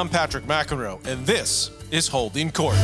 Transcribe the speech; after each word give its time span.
I'm 0.00 0.08
Patrick 0.08 0.44
McEnroe, 0.44 1.06
and 1.06 1.26
this 1.26 1.70
is 1.90 2.08
Holding 2.08 2.50
Court. 2.50 2.74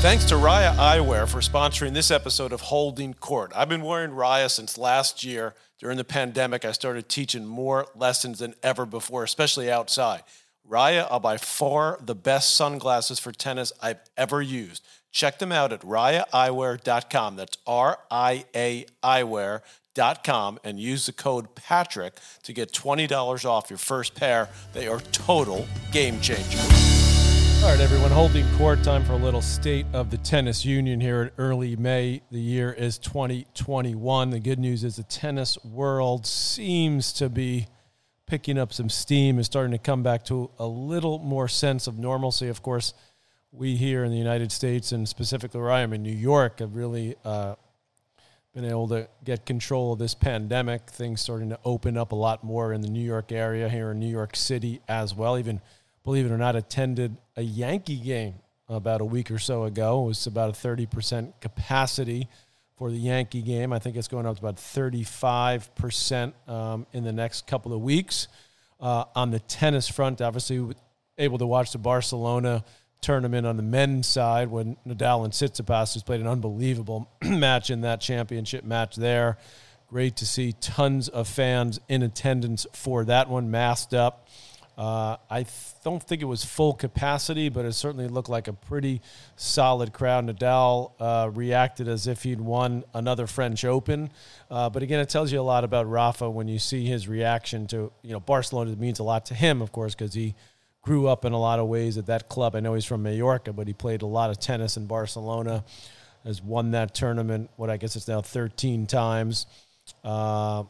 Thanks 0.00 0.24
to 0.24 0.38
Ria 0.38 0.74
Eyewear 0.78 1.28
for 1.28 1.40
sponsoring 1.40 1.92
this 1.92 2.10
episode 2.10 2.54
of 2.54 2.62
Holding 2.62 3.12
Court. 3.12 3.52
I've 3.54 3.68
been 3.68 3.82
wearing 3.82 4.12
Ria 4.12 4.48
since 4.48 4.78
last 4.78 5.22
year. 5.22 5.54
During 5.78 5.98
the 5.98 6.04
pandemic, 6.04 6.64
I 6.64 6.72
started 6.72 7.10
teaching 7.10 7.44
more 7.44 7.88
lessons 7.94 8.38
than 8.38 8.54
ever 8.62 8.86
before, 8.86 9.22
especially 9.22 9.70
outside. 9.70 10.22
Ria 10.64 11.04
are 11.04 11.20
by 11.20 11.36
far 11.36 11.98
the 12.02 12.14
best 12.14 12.54
sunglasses 12.54 13.18
for 13.18 13.32
tennis 13.32 13.70
I've 13.82 14.00
ever 14.16 14.40
used. 14.40 14.82
Check 15.12 15.38
them 15.38 15.52
out 15.52 15.74
at 15.74 15.82
riaeyewear.com. 15.82 17.36
That's 17.36 17.58
R 17.66 17.98
I 18.10 18.46
A 18.54 18.86
eyewear.com 19.04 19.60
and 19.96 20.78
use 20.78 21.06
the 21.06 21.12
code 21.12 21.54
Patrick 21.54 22.14
to 22.42 22.52
get 22.52 22.72
$20 22.72 23.44
off 23.44 23.70
your 23.70 23.78
first 23.78 24.14
pair. 24.14 24.48
They 24.72 24.88
are 24.88 25.00
total 25.12 25.66
game 25.92 26.20
changers. 26.20 26.86
All 27.62 27.70
right, 27.70 27.80
everyone, 27.80 28.10
holding 28.10 28.46
court 28.56 28.82
time 28.82 29.04
for 29.04 29.14
a 29.14 29.16
little 29.16 29.40
state 29.40 29.86
of 29.92 30.10
the 30.10 30.18
tennis 30.18 30.64
union 30.64 31.00
here 31.00 31.22
in 31.22 31.30
early 31.38 31.74
May. 31.74 32.22
The 32.30 32.40
year 32.40 32.70
is 32.70 32.98
2021. 32.98 34.30
The 34.30 34.38
good 34.38 34.58
news 34.58 34.84
is 34.84 34.96
the 34.96 35.02
tennis 35.02 35.56
world 35.64 36.26
seems 36.26 37.12
to 37.14 37.28
be 37.28 37.66
picking 38.26 38.58
up 38.58 38.72
some 38.72 38.90
steam 38.90 39.36
and 39.36 39.44
starting 39.44 39.72
to 39.72 39.78
come 39.78 40.02
back 40.02 40.24
to 40.26 40.50
a 40.58 40.66
little 40.66 41.18
more 41.18 41.48
sense 41.48 41.86
of 41.86 41.98
normalcy. 41.98 42.48
Of 42.48 42.62
course, 42.62 42.92
we 43.50 43.76
here 43.76 44.04
in 44.04 44.10
the 44.10 44.18
United 44.18 44.52
States 44.52 44.92
and 44.92 45.08
specifically 45.08 45.60
where 45.60 45.70
I 45.70 45.80
am 45.80 45.92
in 45.92 46.02
New 46.02 46.14
York 46.14 46.60
have 46.60 46.76
really 46.76 47.16
uh, 47.24 47.54
been 48.56 48.64
able 48.64 48.88
to 48.88 49.06
get 49.22 49.44
control 49.44 49.92
of 49.92 49.98
this 49.98 50.14
pandemic. 50.14 50.88
Things 50.88 51.20
starting 51.20 51.50
to 51.50 51.58
open 51.62 51.98
up 51.98 52.12
a 52.12 52.14
lot 52.14 52.42
more 52.42 52.72
in 52.72 52.80
the 52.80 52.88
New 52.88 53.04
York 53.04 53.30
area, 53.30 53.68
here 53.68 53.90
in 53.90 53.98
New 53.98 54.08
York 54.08 54.34
City 54.34 54.80
as 54.88 55.14
well. 55.14 55.38
Even, 55.38 55.60
believe 56.04 56.24
it 56.24 56.32
or 56.32 56.38
not, 56.38 56.56
attended 56.56 57.18
a 57.36 57.42
Yankee 57.42 57.98
game 57.98 58.36
about 58.66 59.02
a 59.02 59.04
week 59.04 59.30
or 59.30 59.38
so 59.38 59.64
ago. 59.64 60.04
It 60.04 60.06
was 60.08 60.26
about 60.26 60.48
a 60.48 60.52
30% 60.54 61.34
capacity 61.42 62.28
for 62.78 62.90
the 62.90 62.96
Yankee 62.96 63.42
game. 63.42 63.74
I 63.74 63.78
think 63.78 63.94
it's 63.94 64.08
going 64.08 64.24
up 64.24 64.38
to 64.38 64.40
about 64.40 64.56
35% 64.56 66.32
um, 66.48 66.86
in 66.94 67.04
the 67.04 67.12
next 67.12 67.46
couple 67.46 67.74
of 67.74 67.82
weeks. 67.82 68.26
Uh, 68.80 69.04
on 69.14 69.30
the 69.30 69.40
tennis 69.40 69.86
front, 69.86 70.22
obviously, 70.22 70.66
able 71.18 71.36
to 71.36 71.46
watch 71.46 71.72
the 71.72 71.78
Barcelona 71.78 72.64
tournament 73.00 73.46
on 73.46 73.56
the 73.56 73.62
men's 73.62 74.06
side 74.06 74.48
when 74.48 74.76
Nadal 74.86 75.24
and 75.24 75.32
Tsitsipas 75.32 75.94
has 75.94 76.02
played 76.02 76.20
an 76.20 76.26
unbelievable 76.26 77.10
match 77.22 77.70
in 77.70 77.82
that 77.82 78.00
championship 78.00 78.64
match 78.64 78.96
there. 78.96 79.38
Great 79.88 80.16
to 80.16 80.26
see 80.26 80.52
tons 80.60 81.08
of 81.08 81.28
fans 81.28 81.78
in 81.88 82.02
attendance 82.02 82.66
for 82.72 83.04
that 83.04 83.28
one, 83.28 83.50
masked 83.50 83.94
up. 83.94 84.28
Uh, 84.76 85.16
I 85.30 85.44
th- 85.44 85.74
don't 85.84 86.02
think 86.02 86.20
it 86.20 86.26
was 86.26 86.44
full 86.44 86.74
capacity, 86.74 87.48
but 87.48 87.64
it 87.64 87.72
certainly 87.72 88.08
looked 88.08 88.28
like 88.28 88.46
a 88.46 88.52
pretty 88.52 89.00
solid 89.34 89.94
crowd. 89.94 90.26
Nadal 90.26 90.92
uh, 91.00 91.30
reacted 91.32 91.88
as 91.88 92.06
if 92.06 92.24
he'd 92.24 92.40
won 92.40 92.84
another 92.92 93.26
French 93.26 93.64
Open. 93.64 94.10
Uh, 94.50 94.68
but 94.68 94.82
again, 94.82 95.00
it 95.00 95.08
tells 95.08 95.32
you 95.32 95.40
a 95.40 95.42
lot 95.42 95.64
about 95.64 95.88
Rafa 95.88 96.28
when 96.28 96.46
you 96.46 96.58
see 96.58 96.84
his 96.84 97.08
reaction 97.08 97.66
to, 97.68 97.90
you 98.02 98.12
know, 98.12 98.20
Barcelona 98.20 98.72
it 98.72 98.78
means 98.78 98.98
a 98.98 99.02
lot 99.02 99.24
to 99.26 99.34
him, 99.34 99.62
of 99.62 99.72
course, 99.72 99.94
because 99.94 100.12
he 100.12 100.34
grew 100.86 101.08
up 101.08 101.24
in 101.24 101.32
a 101.32 101.38
lot 101.38 101.58
of 101.58 101.66
ways 101.66 101.98
at 101.98 102.06
that 102.06 102.28
club. 102.28 102.54
I 102.54 102.60
know 102.60 102.74
he's 102.74 102.84
from 102.84 103.02
Mallorca, 103.02 103.52
but 103.52 103.66
he 103.66 103.72
played 103.72 104.02
a 104.02 104.06
lot 104.06 104.30
of 104.30 104.38
tennis 104.38 104.76
in 104.76 104.86
Barcelona, 104.86 105.64
has 106.24 106.40
won 106.40 106.70
that 106.70 106.94
tournament, 106.94 107.50
what 107.56 107.68
I 107.70 107.76
guess 107.76 107.96
it's 107.96 108.06
now 108.06 108.22
13 108.22 108.86
times. 108.86 109.46
Uh, 110.04 110.62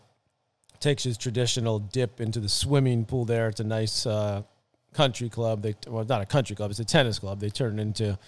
takes 0.81 1.03
his 1.03 1.19
traditional 1.19 1.78
dip 1.78 2.20
into 2.20 2.41
the 2.41 2.48
swimming 2.48 3.05
pool 3.05 3.27
there. 3.27 3.48
It's 3.48 3.61
a 3.61 3.64
nice 3.64 4.07
uh, 4.07 4.42
country 4.95 5.29
club. 5.29 5.63
They 5.63 5.74
well, 5.86 6.05
not 6.05 6.23
a 6.23 6.27
country 6.27 6.57
club. 6.57 6.70
It's 6.70 6.80
a 6.80 6.85
tennis 6.85 7.18
club. 7.18 7.39
They 7.41 7.51
turned 7.51 7.79
it 7.79 7.83
into 7.83 8.18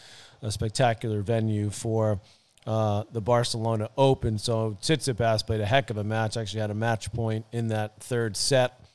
a 0.42 0.50
spectacular 0.50 1.22
venue 1.22 1.70
for 1.70 2.20
uh, 2.66 3.04
the 3.12 3.20
Barcelona 3.20 3.88
Open. 3.96 4.38
So 4.38 4.76
Tsitsipas 4.80 5.46
played 5.46 5.60
a 5.60 5.66
heck 5.66 5.90
of 5.90 5.96
a 5.96 6.04
match. 6.04 6.36
Actually 6.36 6.60
had 6.60 6.70
a 6.70 6.74
match 6.74 7.12
point 7.12 7.46
in 7.50 7.68
that 7.68 8.00
third 8.00 8.36
set. 8.36 8.87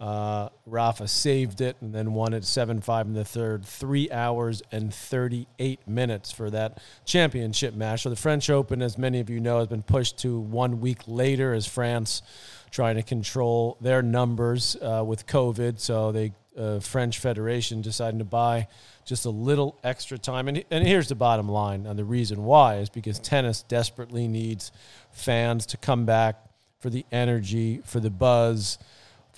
Uh, 0.00 0.48
Rafa 0.64 1.06
saved 1.06 1.60
it 1.60 1.76
and 1.82 1.94
then 1.94 2.14
won 2.14 2.32
it 2.32 2.44
7 2.44 2.80
5 2.80 3.06
in 3.06 3.12
the 3.12 3.24
third. 3.24 3.66
Three 3.66 4.10
hours 4.10 4.62
and 4.72 4.94
38 4.94 5.86
minutes 5.86 6.32
for 6.32 6.48
that 6.50 6.82
championship 7.04 7.74
match. 7.74 8.02
So 8.02 8.10
the 8.10 8.16
French 8.16 8.48
Open, 8.48 8.80
as 8.80 8.96
many 8.96 9.20
of 9.20 9.28
you 9.28 9.40
know, 9.40 9.58
has 9.58 9.68
been 9.68 9.82
pushed 9.82 10.18
to 10.20 10.40
one 10.40 10.80
week 10.80 11.00
later 11.06 11.52
as 11.52 11.66
France 11.66 12.22
trying 12.70 12.96
to 12.96 13.02
control 13.02 13.76
their 13.80 14.00
numbers 14.00 14.74
uh, 14.80 15.04
with 15.06 15.26
COVID. 15.26 15.78
So 15.78 16.12
the 16.12 16.32
uh, 16.56 16.80
French 16.80 17.18
Federation 17.18 17.82
deciding 17.82 18.20
to 18.20 18.24
buy 18.24 18.68
just 19.04 19.26
a 19.26 19.30
little 19.30 19.78
extra 19.84 20.16
time. 20.16 20.48
And, 20.48 20.64
and 20.70 20.86
here's 20.86 21.08
the 21.08 21.14
bottom 21.14 21.48
line, 21.48 21.84
and 21.84 21.98
the 21.98 22.04
reason 22.04 22.44
why 22.44 22.76
is 22.76 22.88
because 22.88 23.18
tennis 23.18 23.62
desperately 23.62 24.28
needs 24.28 24.72
fans 25.10 25.66
to 25.66 25.76
come 25.76 26.06
back 26.06 26.36
for 26.78 26.90
the 26.90 27.04
energy, 27.12 27.82
for 27.84 28.00
the 28.00 28.10
buzz, 28.10 28.78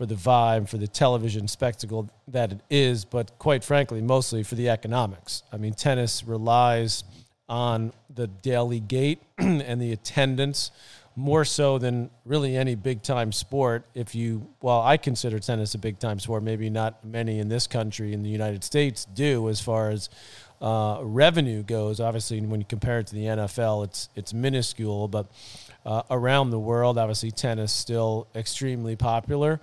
for 0.02 0.06
the 0.06 0.16
vibe, 0.16 0.68
for 0.68 0.78
the 0.78 0.88
television 0.88 1.46
spectacle 1.46 2.10
that 2.26 2.50
it 2.50 2.58
is, 2.68 3.04
but 3.04 3.38
quite 3.38 3.62
frankly, 3.62 4.02
mostly 4.02 4.42
for 4.42 4.56
the 4.56 4.68
economics. 4.68 5.44
I 5.52 5.58
mean, 5.58 5.74
tennis 5.74 6.24
relies 6.24 7.04
on 7.48 7.92
the 8.12 8.26
daily 8.26 8.80
gate 8.80 9.22
and 9.38 9.80
the 9.80 9.92
attendance 9.92 10.72
more 11.14 11.44
so 11.44 11.78
than 11.78 12.10
really 12.24 12.56
any 12.56 12.74
big 12.74 13.02
time 13.02 13.30
sport. 13.30 13.84
If 13.94 14.16
you, 14.16 14.48
well, 14.60 14.82
I 14.82 14.96
consider 14.96 15.38
tennis 15.38 15.74
a 15.74 15.78
big 15.78 16.00
time 16.00 16.18
sport. 16.18 16.42
Maybe 16.42 16.68
not 16.68 17.04
many 17.04 17.38
in 17.38 17.48
this 17.48 17.68
country, 17.68 18.12
in 18.12 18.24
the 18.24 18.30
United 18.30 18.64
States, 18.64 19.04
do 19.04 19.48
as 19.48 19.60
far 19.60 19.90
as 19.90 20.08
uh, 20.60 20.98
revenue 21.02 21.62
goes. 21.62 22.00
Obviously, 22.00 22.40
when 22.40 22.58
you 22.60 22.66
compare 22.66 22.98
it 22.98 23.06
to 23.08 23.14
the 23.14 23.24
NFL, 23.24 23.84
it's 23.84 24.08
it's 24.16 24.34
minuscule. 24.34 25.06
But 25.06 25.26
uh, 25.84 26.02
around 26.10 26.50
the 26.50 26.58
world, 26.58 26.98
obviously, 26.98 27.30
tennis 27.30 27.72
still 27.72 28.26
extremely 28.34 28.96
popular. 28.96 29.60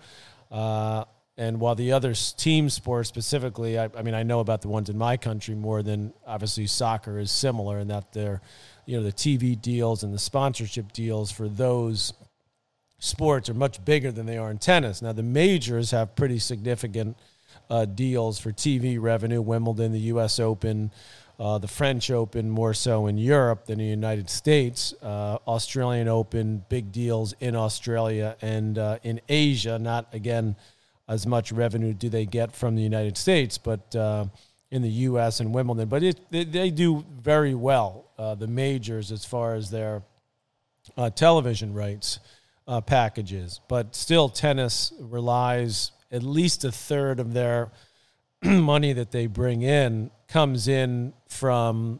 Uh, 0.52 1.06
and 1.38 1.60
while 1.60 1.76
the 1.76 1.94
other 1.94 2.14
team 2.14 2.70
sports 2.70 3.08
specifically, 3.08 3.80
I, 3.80 3.90
I 3.98 4.02
mean, 4.02 4.14
I 4.14 4.24
know 4.24 4.42
about 4.42 4.62
the 4.62 4.68
ones 4.68 4.90
in 4.90 4.98
my 4.98 5.16
country 5.16 5.56
more 5.56 5.82
than 5.82 6.14
obviously 6.28 6.68
soccer 6.68 7.18
is 7.18 7.32
similar 7.32 7.80
in 7.80 7.88
that 7.88 8.12
they're 8.12 8.42
you 8.86 8.98
know 8.98 9.04
the 9.04 9.14
TV 9.14 9.60
deals 9.60 10.04
and 10.04 10.14
the 10.14 10.20
sponsorship 10.20 10.92
deals 10.92 11.32
for 11.32 11.48
those 11.48 12.12
sports 12.98 13.48
are 13.48 13.54
much 13.54 13.84
bigger 13.86 14.12
than 14.12 14.26
they 14.26 14.38
are 14.38 14.52
in 14.52 14.58
tennis. 14.58 15.02
Now 15.02 15.14
the 15.14 15.24
majors 15.24 15.92
have 15.92 16.16
pretty 16.16 16.40
significant 16.40 17.16
uh, 17.70 17.86
deals 17.86 18.40
for 18.40 18.52
TV 18.52 19.00
revenue. 19.00 19.42
Wimbledon, 19.42 19.92
the 19.92 20.00
U.S. 20.00 20.40
Open, 20.40 20.92
uh, 21.40 21.58
the 21.58 21.68
French 21.68 22.12
Open, 22.12 22.50
more 22.50 22.74
so 22.74 23.08
in 23.08 23.18
Europe 23.18 23.66
than 23.66 23.78
the 23.78 23.86
United 23.86 24.30
States. 24.30 24.94
Uh, 25.02 25.38
Australian 25.48 26.10
Open, 26.10 26.66
big 26.68 26.92
deals 26.92 27.34
in 27.40 27.56
Australia 27.56 28.36
and 28.42 28.78
uh, 28.78 29.00
in 29.04 29.22
Asia. 29.30 29.80
Not 29.80 30.14
again 30.14 30.58
as 31.08 31.26
much 31.26 31.52
revenue 31.52 31.94
do 31.94 32.10
they 32.10 32.26
get 32.26 32.54
from 32.54 32.76
the 32.76 32.82
United 32.82 33.18
States, 33.18 33.58
but 33.58 33.96
uh, 33.96 34.26
in 34.70 34.82
the 34.82 34.90
U.S. 34.90 35.40
and 35.40 35.54
Wimbledon, 35.54 35.88
but 35.88 36.04
it, 36.04 36.20
they, 36.30 36.44
they 36.44 36.70
do 36.70 37.06
very 37.22 37.56
well, 37.56 38.06
uh, 38.20 38.36
the 38.36 38.46
majors, 38.46 39.12
as 39.12 39.26
far 39.26 39.56
as 39.56 39.72
their 39.72 40.04
uh, 40.98 41.10
television 41.10 41.74
rights 41.74 42.20
packages. 42.86 43.62
But 43.68 43.96
still, 43.96 44.30
tennis 44.30 44.94
relies 45.00 45.92
at 46.12 46.22
least 46.22 46.64
a 46.66 46.72
third 46.72 47.20
of 47.20 47.34
their 47.34 47.72
money 48.44 48.94
that 48.94 49.12
they 49.12 49.28
bring 49.28 49.62
in 49.62 50.12
comes 50.28 50.68
in 50.68 51.14
from 51.28 52.00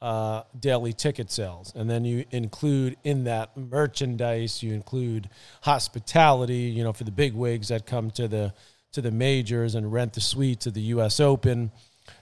uh, 0.00 0.42
daily 0.58 0.92
ticket 0.92 1.30
sales. 1.30 1.72
And 1.74 1.90
then 1.90 2.04
you 2.04 2.24
include 2.30 2.96
in 3.04 3.24
that 3.24 3.56
merchandise, 3.56 4.62
you 4.62 4.72
include 4.72 5.28
hospitality, 5.62 6.54
you 6.54 6.84
know, 6.84 6.92
for 6.92 7.04
the 7.04 7.10
big 7.10 7.34
wigs 7.34 7.68
that 7.68 7.86
come 7.86 8.10
to 8.12 8.28
the 8.28 8.54
to 8.90 9.02
the 9.02 9.10
majors 9.10 9.74
and 9.74 9.92
rent 9.92 10.14
the 10.14 10.20
suites 10.20 10.66
at 10.66 10.72
the 10.72 10.80
U.S. 10.80 11.20
Open 11.20 11.70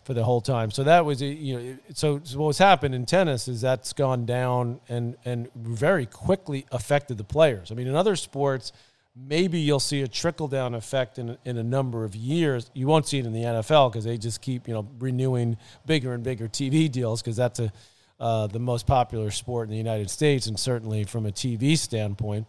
for 0.04 0.14
the 0.14 0.24
whole 0.24 0.40
time. 0.40 0.70
So 0.70 0.82
that 0.84 1.04
was 1.04 1.22
you 1.22 1.58
know 1.58 1.78
so, 1.94 2.20
so 2.24 2.38
what's 2.38 2.58
happened 2.58 2.94
in 2.94 3.06
tennis 3.06 3.46
is 3.48 3.60
that's 3.60 3.92
gone 3.92 4.26
down 4.26 4.80
and 4.88 5.16
and 5.24 5.48
very 5.54 6.06
quickly 6.06 6.66
affected 6.72 7.18
the 7.18 7.24
players. 7.24 7.70
I 7.70 7.74
mean 7.74 7.86
in 7.86 7.94
other 7.94 8.16
sports 8.16 8.72
maybe 9.16 9.58
you'll 9.58 9.80
see 9.80 10.02
a 10.02 10.08
trickle 10.08 10.48
down 10.48 10.74
effect 10.74 11.18
in 11.18 11.36
in 11.44 11.56
a 11.58 11.62
number 11.62 12.04
of 12.04 12.14
years. 12.14 12.70
You 12.74 12.86
won't 12.86 13.06
see 13.06 13.18
it 13.18 13.26
in 13.26 13.32
the 13.32 13.42
NFL 13.42 13.92
because 13.92 14.04
they 14.04 14.18
just 14.18 14.40
keep 14.42 14.68
you 14.68 14.74
know 14.74 14.88
renewing 14.98 15.56
bigger 15.86 16.12
and 16.12 16.22
bigger 16.22 16.48
TV 16.48 16.90
deals 16.90 17.22
because 17.22 17.36
that's 17.36 17.60
a 17.60 17.72
uh, 18.18 18.46
the 18.46 18.58
most 18.58 18.86
popular 18.86 19.30
sport 19.30 19.68
in 19.68 19.72
the 19.72 19.76
United 19.76 20.10
States 20.10 20.46
and 20.46 20.58
certainly 20.58 21.04
from 21.04 21.26
a 21.26 21.30
TV 21.30 21.76
standpoint. 21.76 22.46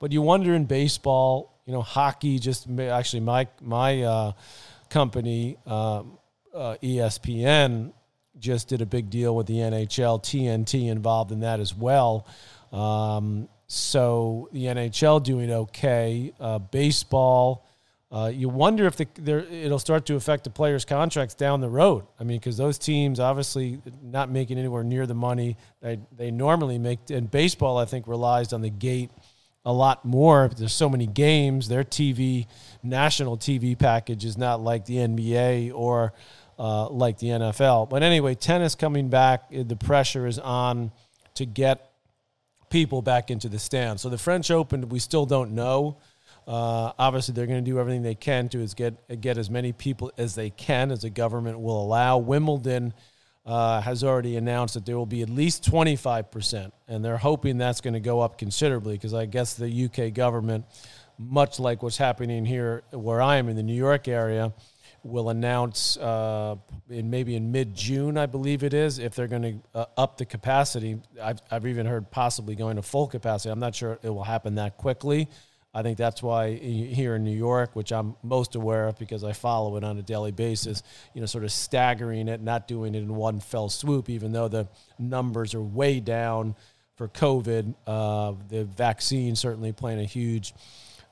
But 0.00 0.10
you 0.10 0.22
wonder 0.22 0.54
in 0.54 0.64
baseball, 0.64 1.60
you 1.66 1.72
know, 1.72 1.82
hockey. 1.82 2.38
Just 2.38 2.68
actually, 2.78 3.20
my 3.20 3.48
my 3.60 4.02
uh, 4.02 4.32
company. 4.90 5.56
Um, 5.66 6.18
uh, 6.54 6.76
ESPN 6.82 7.92
just 8.38 8.68
did 8.68 8.80
a 8.80 8.86
big 8.86 9.10
deal 9.10 9.34
with 9.34 9.46
the 9.46 9.54
NHL, 9.54 10.22
TNT 10.22 10.88
involved 10.88 11.32
in 11.32 11.40
that 11.40 11.60
as 11.60 11.74
well. 11.74 12.26
Um, 12.72 13.48
so 13.74 14.48
the 14.52 14.64
NHL 14.64 15.22
doing 15.22 15.50
okay. 15.50 16.32
Uh, 16.40 16.58
baseball, 16.58 17.66
Uh, 18.12 18.28
you 18.28 18.48
wonder 18.48 18.86
if 18.86 18.96
the, 18.96 19.08
it'll 19.50 19.78
start 19.78 20.06
to 20.06 20.14
affect 20.14 20.44
the 20.44 20.50
players' 20.50 20.84
contracts 20.84 21.34
down 21.34 21.60
the 21.60 21.68
road. 21.68 22.04
I 22.20 22.22
mean, 22.22 22.38
because 22.38 22.56
those 22.56 22.78
teams 22.78 23.18
obviously 23.18 23.80
not 24.00 24.30
making 24.30 24.56
anywhere 24.56 24.84
near 24.84 25.04
the 25.04 25.14
money 25.14 25.56
they, 25.80 25.98
they 26.16 26.30
normally 26.30 26.78
make. 26.78 27.10
And 27.10 27.28
baseball, 27.28 27.76
I 27.76 27.86
think, 27.86 28.06
relies 28.06 28.52
on 28.52 28.60
the 28.60 28.70
gate 28.70 29.10
a 29.64 29.72
lot 29.72 30.04
more. 30.04 30.48
There's 30.56 30.72
so 30.72 30.88
many 30.88 31.08
games. 31.08 31.66
Their 31.66 31.82
TV, 31.82 32.46
national 32.84 33.36
TV 33.36 33.76
package 33.76 34.24
is 34.24 34.38
not 34.38 34.60
like 34.62 34.84
the 34.84 34.98
NBA 34.98 35.72
or 35.74 36.12
uh, 36.56 36.88
like 36.90 37.18
the 37.18 37.28
NFL. 37.28 37.90
But 37.90 38.04
anyway, 38.04 38.36
tennis 38.36 38.76
coming 38.76 39.08
back, 39.08 39.50
the 39.50 39.76
pressure 39.76 40.28
is 40.28 40.38
on 40.38 40.92
to 41.34 41.46
get 41.46 41.90
people 42.74 43.02
back 43.02 43.30
into 43.30 43.48
the 43.48 43.58
stands. 43.60 44.02
So 44.02 44.08
the 44.08 44.18
French 44.18 44.50
Open, 44.50 44.88
we 44.88 44.98
still 44.98 45.26
don't 45.26 45.52
know. 45.52 45.96
Uh, 46.44 46.90
obviously, 46.98 47.32
they're 47.32 47.46
going 47.46 47.64
to 47.64 47.70
do 47.70 47.78
everything 47.78 48.02
they 48.02 48.16
can 48.16 48.48
to 48.48 48.58
is 48.58 48.74
get 48.74 49.20
get 49.20 49.38
as 49.38 49.48
many 49.48 49.72
people 49.72 50.10
as 50.18 50.34
they 50.34 50.50
can, 50.50 50.90
as 50.90 51.02
the 51.02 51.08
government 51.08 51.60
will 51.60 51.80
allow. 51.80 52.18
Wimbledon 52.18 52.92
uh, 53.46 53.80
has 53.80 54.02
already 54.02 54.36
announced 54.36 54.74
that 54.74 54.84
there 54.86 54.96
will 54.96 55.06
be 55.06 55.22
at 55.22 55.30
least 55.30 55.64
25 55.64 56.32
percent, 56.32 56.74
and 56.88 57.04
they're 57.04 57.16
hoping 57.16 57.58
that's 57.58 57.80
going 57.80 57.94
to 57.94 58.00
go 58.00 58.20
up 58.20 58.38
considerably 58.38 58.94
because 58.94 59.14
I 59.14 59.26
guess 59.26 59.54
the 59.54 59.84
UK 59.84 60.12
government, 60.12 60.64
much 61.16 61.60
like 61.60 61.80
what's 61.80 61.96
happening 61.96 62.44
here 62.44 62.82
where 62.90 63.22
I 63.22 63.36
am 63.36 63.48
in 63.48 63.54
the 63.54 63.62
New 63.62 63.72
York 63.72 64.08
area, 64.08 64.52
will 65.04 65.28
announce 65.28 65.96
uh, 65.98 66.56
in 66.88 67.10
maybe 67.10 67.36
in 67.36 67.52
mid 67.52 67.74
June, 67.74 68.16
I 68.16 68.26
believe 68.26 68.64
it 68.64 68.74
is, 68.74 68.98
if 68.98 69.14
they're 69.14 69.28
going 69.28 69.42
to 69.42 69.78
uh, 69.78 69.84
up 69.96 70.16
the 70.16 70.24
capacity. 70.24 71.00
I've, 71.22 71.40
I've 71.50 71.66
even 71.66 71.86
heard 71.86 72.10
possibly 72.10 72.54
going 72.54 72.76
to 72.76 72.82
full 72.82 73.06
capacity. 73.06 73.50
I'm 73.50 73.60
not 73.60 73.74
sure 73.74 73.98
it 74.02 74.08
will 74.08 74.24
happen 74.24 74.56
that 74.56 74.78
quickly. 74.78 75.28
I 75.76 75.82
think 75.82 75.98
that's 75.98 76.22
why 76.22 76.54
here 76.54 77.16
in 77.16 77.24
New 77.24 77.36
York, 77.36 77.74
which 77.74 77.92
I'm 77.92 78.14
most 78.22 78.54
aware 78.54 78.86
of 78.86 78.96
because 78.96 79.24
I 79.24 79.32
follow 79.32 79.76
it 79.76 79.82
on 79.82 79.98
a 79.98 80.02
daily 80.02 80.30
basis, 80.30 80.84
you 81.14 81.20
know, 81.20 81.26
sort 81.26 81.42
of 81.42 81.50
staggering 81.50 82.28
it, 82.28 82.40
not 82.40 82.68
doing 82.68 82.94
it 82.94 82.98
in 82.98 83.14
one 83.14 83.40
fell 83.40 83.68
swoop, 83.68 84.08
even 84.08 84.30
though 84.30 84.46
the 84.46 84.68
numbers 85.00 85.52
are 85.52 85.62
way 85.62 85.98
down 85.98 86.54
for 86.96 87.08
COVID. 87.08 87.74
Uh, 87.88 88.34
the 88.48 88.64
vaccine 88.64 89.34
certainly 89.34 89.72
playing 89.72 89.98
a 89.98 90.04
huge 90.04 90.54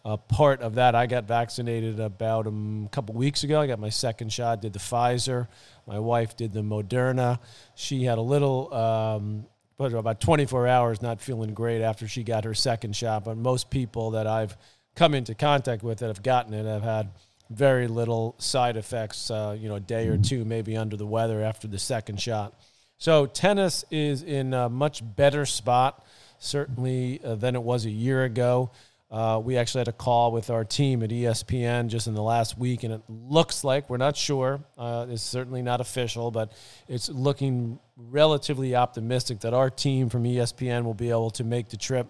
uh, 0.04 0.16
part 0.16 0.60
of 0.60 0.76
that. 0.76 0.94
I 0.94 1.06
got 1.06 1.24
vaccinated 1.24 2.00
about 2.00 2.46
a 2.46 2.88
couple 2.90 3.14
weeks 3.14 3.44
ago. 3.44 3.60
I 3.60 3.66
got 3.66 3.78
my 3.78 3.90
second 3.90 4.32
shot, 4.32 4.62
did 4.62 4.72
the 4.72 4.78
Pfizer. 4.78 5.48
My 5.86 5.98
wife 5.98 6.36
did 6.36 6.52
the 6.52 6.62
Moderna. 6.62 7.38
She 7.74 8.04
had 8.04 8.18
a 8.18 8.22
little 8.22 8.72
um, 8.74 9.46
but 9.76 9.94
about 9.94 10.20
24 10.20 10.68
hours 10.68 11.02
not 11.02 11.20
feeling 11.20 11.54
great 11.54 11.82
after 11.82 12.06
she 12.06 12.22
got 12.22 12.44
her 12.44 12.54
second 12.54 12.94
shot. 12.94 13.24
But 13.24 13.36
most 13.36 13.70
people 13.70 14.12
that 14.12 14.26
I've 14.26 14.56
come 14.94 15.14
into 15.14 15.34
contact 15.34 15.82
with 15.82 15.98
that 15.98 16.06
have 16.06 16.22
gotten 16.22 16.54
it 16.54 16.66
have 16.66 16.82
had 16.82 17.10
very 17.50 17.88
little 17.88 18.34
side 18.38 18.76
effects, 18.76 19.30
uh, 19.30 19.56
you 19.58 19.68
know, 19.68 19.76
a 19.76 19.80
day 19.80 20.08
or 20.08 20.16
two 20.16 20.44
maybe 20.44 20.76
under 20.76 20.96
the 20.96 21.06
weather 21.06 21.42
after 21.42 21.66
the 21.66 21.78
second 21.78 22.20
shot. 22.20 22.54
So 22.98 23.26
tennis 23.26 23.84
is 23.90 24.22
in 24.22 24.54
a 24.54 24.68
much 24.68 25.02
better 25.16 25.44
spot, 25.44 26.06
certainly, 26.38 27.20
uh, 27.24 27.34
than 27.34 27.56
it 27.56 27.62
was 27.62 27.84
a 27.84 27.90
year 27.90 28.22
ago. 28.24 28.70
Uh, 29.12 29.38
we 29.44 29.58
actually 29.58 29.80
had 29.80 29.88
a 29.88 29.92
call 29.92 30.32
with 30.32 30.48
our 30.48 30.64
team 30.64 31.02
at 31.02 31.10
ESPN 31.10 31.88
just 31.88 32.06
in 32.06 32.14
the 32.14 32.22
last 32.22 32.56
week, 32.56 32.82
and 32.82 32.94
it 32.94 33.02
looks 33.10 33.62
like 33.62 33.90
we're 33.90 33.98
not 33.98 34.16
sure. 34.16 34.64
Uh, 34.78 35.04
it's 35.10 35.22
certainly 35.22 35.60
not 35.60 35.82
official, 35.82 36.30
but 36.30 36.50
it's 36.88 37.10
looking 37.10 37.78
relatively 37.98 38.74
optimistic 38.74 39.40
that 39.40 39.52
our 39.52 39.68
team 39.68 40.08
from 40.08 40.24
ESPN 40.24 40.84
will 40.84 40.94
be 40.94 41.10
able 41.10 41.30
to 41.30 41.44
make 41.44 41.68
the 41.68 41.76
trip 41.76 42.06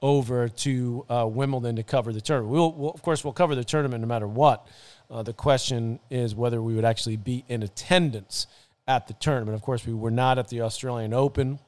over 0.00 0.48
to 0.48 1.04
uh, 1.10 1.26
Wimbledon 1.28 1.76
to 1.76 1.82
cover 1.82 2.14
the 2.14 2.20
tournament. 2.22 2.52
We'll, 2.52 2.72
we'll, 2.72 2.90
of 2.92 3.02
course, 3.02 3.24
we'll 3.24 3.34
cover 3.34 3.54
the 3.54 3.64
tournament 3.64 4.00
no 4.00 4.08
matter 4.08 4.28
what. 4.28 4.66
Uh, 5.10 5.22
the 5.22 5.34
question 5.34 6.00
is 6.10 6.34
whether 6.34 6.62
we 6.62 6.74
would 6.74 6.84
actually 6.84 7.16
be 7.16 7.44
in 7.48 7.62
attendance 7.62 8.46
at 8.86 9.06
the 9.06 9.12
tournament. 9.14 9.54
Of 9.54 9.60
course, 9.60 9.86
we 9.86 9.92
were 9.92 10.10
not 10.10 10.38
at 10.38 10.48
the 10.48 10.62
Australian 10.62 11.12
Open. 11.12 11.58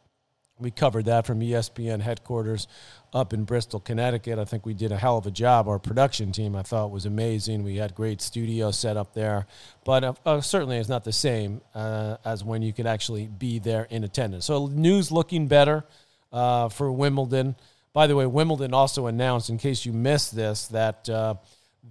We 0.61 0.71
covered 0.71 1.07
that 1.07 1.27
from 1.27 1.41
ESPN 1.41 2.01
headquarters 2.01 2.67
up 3.13 3.33
in 3.33 3.45
Bristol, 3.45 3.81
Connecticut. 3.81 4.39
I 4.39 4.45
think 4.45 4.67
we 4.67 4.75
did 4.75 4.93
a 4.93 4.97
hell 4.97 5.19
of 5.19 5.27
a 5.27 5.31
job. 5.31 5.69
Our 5.69 5.79
production 5.79 6.33
team, 6.33 6.55
I 6.55 6.63
thought, 6.63 6.91
was 6.91 7.07
amazing. 7.07 7.65
We 7.65 7.77
had 7.77 7.95
great 7.95 8.21
studio 8.21 8.71
set 8.71 8.97
up 8.97 9.15
there, 9.15 9.47
but 9.85 10.05
uh, 10.05 10.15
uh, 10.25 10.41
certainly 10.41 10.77
it's 10.77 10.89
not 10.89 11.05
the 11.05 11.13
same 11.13 11.61
uh, 11.75 12.19
as 12.25 12.45
when 12.45 12.63
you 12.63 12.73
could 12.73 12.87
actually 12.87 13.27
be 13.27 13.59
there 13.59 13.87
in 13.91 14.05
attendance. 14.05 14.45
So 14.47 14.67
news 14.67 15.11
looking 15.11 15.49
better 15.49 15.85
uh, 16.33 16.69
for 16.69 16.93
Wimbledon. 16.93 17.57
By 17.93 18.07
the 18.07 18.15
way, 18.15 18.27
Wimbledon 18.27 18.73
also 18.73 19.07
announced, 19.07 19.51
in 19.51 19.59
case 19.59 19.85
you 19.85 19.93
missed 19.93 20.37
this, 20.37 20.69
that 20.69 21.09
uh, 21.09 21.35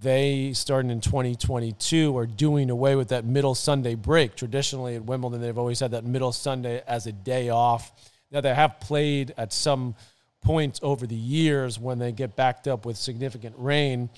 they 0.02 0.54
starting 0.54 0.92
in 0.92 1.02
2022 1.02 2.18
are 2.18 2.26
doing 2.26 2.70
away 2.70 2.96
with 2.96 3.10
that 3.10 3.26
middle 3.26 3.56
Sunday 3.56 3.96
break. 3.96 4.36
Traditionally 4.36 4.96
at 4.96 5.04
Wimbledon, 5.04 5.42
they've 5.42 5.58
always 5.58 5.80
had 5.80 5.92
that 5.92 6.06
middle 6.06 6.32
Sunday 6.32 6.82
as 6.88 7.08
a 7.08 7.12
day 7.12 7.50
off. 7.50 7.92
Now 8.32 8.42
they 8.42 8.54
have 8.54 8.80
played 8.80 9.34
at 9.38 9.54
some 9.54 9.96
points 10.42 10.80
over 10.84 11.06
the 11.06 11.16
years 11.16 11.80
when 11.80 12.00
they 12.00 12.12
get 12.12 12.36
backed 12.36 12.68
up 12.68 12.86
with 12.86 12.98
significant 12.98 13.56
rain. 13.58 14.10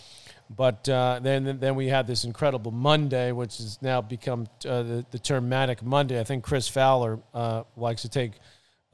But 0.55 0.87
uh, 0.89 1.19
then, 1.21 1.59
then 1.59 1.75
we 1.75 1.87
had 1.87 2.07
this 2.07 2.25
incredible 2.25 2.71
Monday, 2.71 3.31
which 3.31 3.57
has 3.57 3.81
now 3.81 4.01
become 4.01 4.47
uh, 4.65 4.83
the, 4.83 5.05
the, 5.11 5.19
term 5.19 5.47
Manic 5.47 5.81
Monday. 5.81 6.19
I 6.19 6.25
think 6.25 6.43
Chris 6.43 6.67
Fowler 6.67 7.19
uh, 7.33 7.63
likes 7.77 8.01
to 8.01 8.09
take 8.09 8.33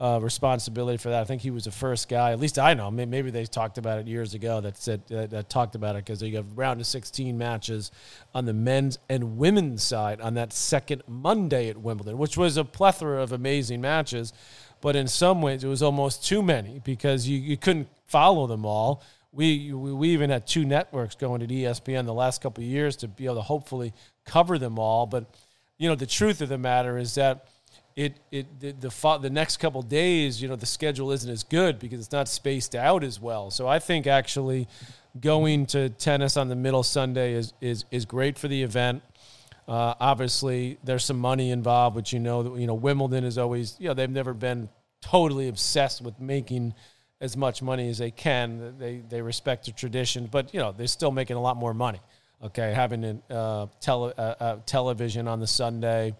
uh, 0.00 0.20
responsibility 0.22 0.96
for 0.96 1.08
that. 1.08 1.20
I 1.20 1.24
think 1.24 1.42
he 1.42 1.50
was 1.50 1.64
the 1.64 1.72
first 1.72 2.08
guy, 2.08 2.30
at 2.30 2.38
least 2.38 2.58
I 2.58 2.74
know. 2.74 2.90
Maybe 2.90 3.30
they 3.30 3.44
talked 3.46 3.78
about 3.78 3.98
it 3.98 4.06
years 4.06 4.32
ago 4.34 4.60
that 4.60 4.76
said 4.76 5.02
that, 5.08 5.30
that 5.30 5.50
talked 5.50 5.74
about 5.74 5.96
it 5.96 6.04
because 6.04 6.22
you 6.22 6.36
have 6.36 6.56
round 6.56 6.80
of 6.80 6.86
16 6.86 7.36
matches 7.36 7.90
on 8.32 8.44
the 8.44 8.52
men's 8.52 8.98
and 9.08 9.38
women's 9.38 9.82
side 9.82 10.20
on 10.20 10.34
that 10.34 10.52
second 10.52 11.02
Monday 11.08 11.68
at 11.68 11.76
Wimbledon, 11.76 12.16
which 12.16 12.36
was 12.36 12.56
a 12.56 12.64
plethora 12.64 13.22
of 13.22 13.32
amazing 13.32 13.80
matches 13.80 14.32
but 14.80 14.96
in 14.96 15.08
some 15.08 15.42
ways 15.42 15.64
it 15.64 15.68
was 15.68 15.82
almost 15.82 16.24
too 16.24 16.42
many 16.42 16.80
because 16.84 17.26
you, 17.26 17.38
you 17.38 17.56
couldn't 17.56 17.88
follow 18.06 18.46
them 18.46 18.64
all. 18.64 19.02
We, 19.32 19.72
we 19.72 20.10
even 20.10 20.30
had 20.30 20.46
two 20.46 20.64
networks 20.64 21.14
going 21.14 21.42
at 21.42 21.48
ESPN 21.48 22.06
the 22.06 22.14
last 22.14 22.40
couple 22.40 22.62
of 22.64 22.70
years 22.70 22.96
to 22.96 23.08
be 23.08 23.26
able 23.26 23.36
to 23.36 23.42
hopefully 23.42 23.92
cover 24.24 24.58
them 24.58 24.78
all. 24.78 25.06
But 25.06 25.26
you 25.76 25.88
know 25.88 25.94
the 25.94 26.06
truth 26.06 26.40
of 26.40 26.48
the 26.48 26.58
matter 26.58 26.98
is 26.98 27.14
that 27.16 27.46
it 27.98 28.20
it 28.30 28.60
the 28.60 28.72
the, 28.72 29.18
the 29.20 29.30
next 29.30 29.56
couple 29.56 29.82
days 29.82 30.40
you 30.40 30.46
know 30.46 30.54
the 30.54 30.66
schedule 30.66 31.10
isn't 31.10 31.30
as 31.30 31.42
good 31.42 31.80
because 31.80 31.98
it's 31.98 32.12
not 32.12 32.28
spaced 32.28 32.76
out 32.76 33.02
as 33.02 33.20
well. 33.20 33.50
So 33.50 33.66
I 33.66 33.80
think 33.80 34.06
actually 34.06 34.68
going 35.20 35.66
to 35.66 35.90
tennis 35.90 36.36
on 36.36 36.48
the 36.48 36.54
middle 36.54 36.84
Sunday 36.84 37.32
is 37.32 37.52
is 37.60 37.84
is 37.90 38.04
great 38.04 38.38
for 38.38 38.46
the 38.46 38.62
event. 38.62 39.02
Uh, 39.66 39.94
obviously, 40.00 40.78
there's 40.84 41.04
some 41.04 41.18
money 41.18 41.50
involved, 41.50 41.96
but 41.96 42.12
you 42.12 42.20
know, 42.20 42.56
you 42.56 42.66
know, 42.66 42.74
Wimbledon 42.74 43.24
is 43.24 43.36
always, 43.36 43.76
you 43.78 43.88
know, 43.88 43.94
they've 43.94 44.08
never 44.08 44.32
been 44.32 44.68
totally 45.02 45.48
obsessed 45.48 46.00
with 46.00 46.18
making 46.18 46.72
as 47.20 47.36
much 47.36 47.60
money 47.60 47.90
as 47.90 47.98
they 47.98 48.12
can. 48.12 48.78
They 48.78 49.02
they 49.08 49.20
respect 49.20 49.66
the 49.66 49.72
tradition, 49.72 50.28
but 50.30 50.54
you 50.54 50.60
know, 50.60 50.72
they're 50.72 50.86
still 50.86 51.10
making 51.10 51.36
a 51.36 51.40
lot 51.40 51.56
more 51.56 51.74
money. 51.74 52.00
Okay, 52.44 52.72
having 52.72 53.04
a 53.04 53.34
uh, 53.34 53.66
tele, 53.80 54.14
uh, 54.16 54.20
uh, 54.20 54.56
television 54.64 55.26
on 55.26 55.40
the 55.40 55.48
Sunday, 55.48 56.14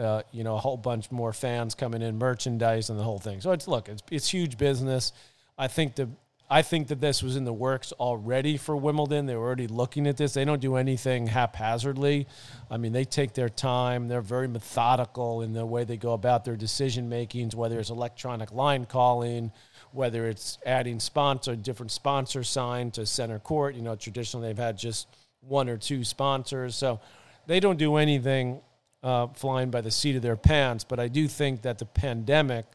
uh, 0.00 0.22
you 0.32 0.44
know, 0.44 0.56
a 0.56 0.58
whole 0.58 0.76
bunch 0.76 1.10
more 1.10 1.32
fans 1.32 1.74
coming 1.74 2.02
in, 2.02 2.18
merchandise, 2.18 2.88
and 2.90 2.98
the 2.98 3.02
whole 3.02 3.18
thing. 3.18 3.40
So 3.40 3.52
it's 3.52 3.68
look, 3.68 3.88
it's 3.88 4.02
it's 4.10 4.28
huge 4.28 4.56
business. 4.56 5.12
I 5.58 5.68
think 5.68 5.94
the 5.94 6.08
I 6.52 6.62
think 6.62 6.88
that 6.88 7.00
this 7.00 7.22
was 7.22 7.36
in 7.36 7.44
the 7.44 7.52
works 7.52 7.92
already 7.92 8.56
for 8.56 8.76
Wimbledon. 8.76 9.26
They 9.26 9.36
were 9.36 9.46
already 9.46 9.68
looking 9.68 10.08
at 10.08 10.16
this. 10.16 10.34
They 10.34 10.44
don't 10.44 10.60
do 10.60 10.74
anything 10.74 11.28
haphazardly. 11.28 12.26
I 12.68 12.76
mean, 12.76 12.92
they 12.92 13.04
take 13.04 13.34
their 13.34 13.48
time. 13.48 14.08
They're 14.08 14.20
very 14.20 14.48
methodical 14.48 15.42
in 15.42 15.52
the 15.52 15.64
way 15.64 15.84
they 15.84 15.96
go 15.96 16.12
about 16.12 16.44
their 16.44 16.56
decision 16.56 17.08
makings, 17.08 17.54
whether 17.54 17.78
it's 17.78 17.90
electronic 17.90 18.50
line 18.50 18.86
calling, 18.86 19.52
whether 19.92 20.26
it's 20.26 20.58
adding 20.66 20.98
sponsor, 20.98 21.54
different 21.54 21.92
sponsor 21.92 22.42
sign 22.42 22.90
to 22.92 23.06
center 23.06 23.38
court. 23.38 23.76
You 23.76 23.82
know, 23.82 23.94
traditionally 23.94 24.48
they've 24.48 24.58
had 24.58 24.76
just 24.76 25.06
one 25.42 25.68
or 25.68 25.76
two 25.76 26.02
sponsors. 26.02 26.74
So 26.74 27.00
they 27.46 27.60
don't 27.60 27.78
do 27.78 27.94
anything 27.94 28.60
uh, 29.02 29.28
flying 29.28 29.70
by 29.70 29.80
the 29.80 29.90
seat 29.90 30.16
of 30.16 30.22
their 30.22 30.36
pants. 30.36 30.84
But 30.84 31.00
I 31.00 31.08
do 31.08 31.28
think 31.28 31.62
that 31.62 31.78
the 31.78 31.86
pandemic, 31.86 32.66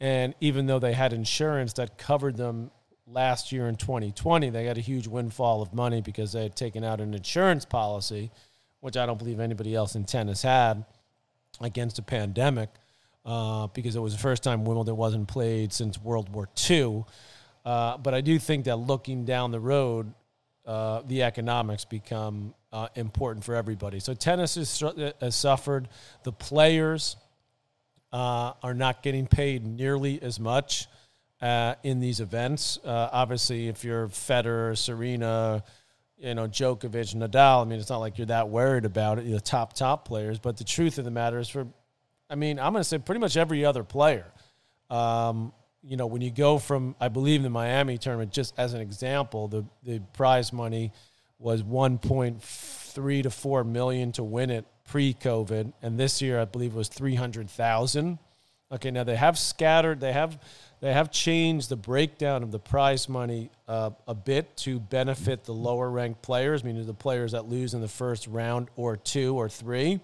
and 0.00 0.34
even 0.40 0.66
though 0.66 0.78
they 0.78 0.92
had 0.92 1.12
insurance 1.12 1.72
that 1.74 1.98
covered 1.98 2.36
them 2.36 2.70
last 3.06 3.52
year 3.52 3.68
in 3.68 3.76
2020, 3.76 4.50
they 4.50 4.64
got 4.64 4.78
a 4.78 4.80
huge 4.80 5.06
windfall 5.06 5.62
of 5.62 5.72
money 5.72 6.00
because 6.00 6.32
they 6.32 6.42
had 6.42 6.56
taken 6.56 6.84
out 6.84 7.00
an 7.00 7.14
insurance 7.14 7.64
policy, 7.64 8.30
which 8.80 8.96
I 8.96 9.06
don't 9.06 9.18
believe 9.18 9.40
anybody 9.40 9.74
else 9.74 9.94
in 9.94 10.04
tennis 10.04 10.42
had 10.42 10.84
against 11.60 11.98
a 11.98 12.02
pandemic, 12.02 12.70
uh, 13.24 13.68
because 13.68 13.94
it 13.96 14.00
was 14.00 14.12
the 14.12 14.18
first 14.18 14.42
time 14.42 14.64
Wimbledon 14.64 14.96
wasn't 14.96 15.28
played 15.28 15.72
since 15.72 16.00
World 16.00 16.28
War 16.30 16.48
II. 16.68 17.04
Uh, 17.64 17.96
but 17.98 18.14
I 18.14 18.20
do 18.20 18.38
think 18.38 18.64
that 18.64 18.76
looking 18.76 19.24
down 19.24 19.52
the 19.52 19.60
road, 19.60 20.12
uh, 20.66 21.02
the 21.06 21.22
economics 21.22 21.84
become 21.84 22.54
uh, 22.72 22.88
important 22.94 23.44
for 23.44 23.54
everybody. 23.54 24.00
So 24.00 24.14
tennis 24.14 24.54
has, 24.54 24.82
has 25.20 25.34
suffered. 25.34 25.88
The 26.22 26.32
players 26.32 27.16
uh, 28.12 28.52
are 28.62 28.74
not 28.74 29.02
getting 29.02 29.26
paid 29.26 29.66
nearly 29.66 30.22
as 30.22 30.38
much 30.38 30.86
uh, 31.40 31.74
in 31.82 32.00
these 32.00 32.20
events. 32.20 32.78
Uh, 32.84 33.08
obviously, 33.12 33.68
if 33.68 33.84
you're 33.84 34.08
Federer, 34.08 34.76
Serena, 34.78 35.64
you 36.16 36.34
know, 36.34 36.46
Djokovic, 36.46 37.14
Nadal. 37.16 37.62
I 37.62 37.64
mean, 37.64 37.80
it's 37.80 37.90
not 37.90 37.98
like 37.98 38.16
you're 38.16 38.28
that 38.28 38.48
worried 38.48 38.84
about 38.84 39.18
it, 39.18 39.28
the 39.28 39.40
top 39.40 39.72
top 39.72 40.06
players. 40.06 40.38
But 40.38 40.56
the 40.56 40.64
truth 40.64 40.98
of 40.98 41.04
the 41.04 41.10
matter 41.10 41.38
is, 41.38 41.48
for, 41.48 41.66
I 42.30 42.36
mean, 42.36 42.60
I'm 42.60 42.72
going 42.72 42.80
to 42.80 42.88
say 42.88 42.98
pretty 42.98 43.20
much 43.20 43.36
every 43.36 43.64
other 43.64 43.82
player. 43.82 44.26
Um, 44.88 45.52
you 45.82 45.96
know, 45.96 46.06
when 46.06 46.22
you 46.22 46.30
go 46.30 46.58
from, 46.58 46.94
I 47.00 47.08
believe, 47.08 47.42
the 47.42 47.50
Miami 47.50 47.98
tournament, 47.98 48.32
just 48.32 48.54
as 48.56 48.72
an 48.74 48.80
example, 48.80 49.48
the 49.48 49.64
the 49.82 50.00
prize 50.12 50.52
money 50.52 50.92
was 51.38 51.62
1.3 51.62 53.22
to 53.24 53.30
4 53.30 53.64
million 53.64 54.12
to 54.12 54.22
win 54.22 54.50
it 54.50 54.64
pre-COVID, 54.86 55.72
and 55.82 55.98
this 55.98 56.22
year 56.22 56.40
I 56.40 56.44
believe 56.44 56.74
was 56.74 56.88
300,000. 56.88 58.18
Okay, 58.70 58.90
now 58.90 59.04
they 59.04 59.16
have 59.16 59.38
scattered, 59.38 60.00
they 60.00 60.12
have 60.12 60.38
they 60.80 60.92
have 60.92 61.12
changed 61.12 61.68
the 61.68 61.76
breakdown 61.76 62.42
of 62.42 62.50
the 62.50 62.58
prize 62.58 63.08
money 63.08 63.50
uh, 63.68 63.90
a 64.08 64.14
bit 64.14 64.56
to 64.58 64.80
benefit 64.80 65.44
the 65.44 65.52
lower 65.52 65.88
ranked 65.88 66.22
players, 66.22 66.64
meaning 66.64 66.84
the 66.86 66.92
players 66.92 67.32
that 67.32 67.48
lose 67.48 67.72
in 67.72 67.80
the 67.80 67.88
first 67.88 68.26
round 68.26 68.68
or 68.74 68.96
two 68.96 69.36
or 69.36 69.48
three. 69.48 70.00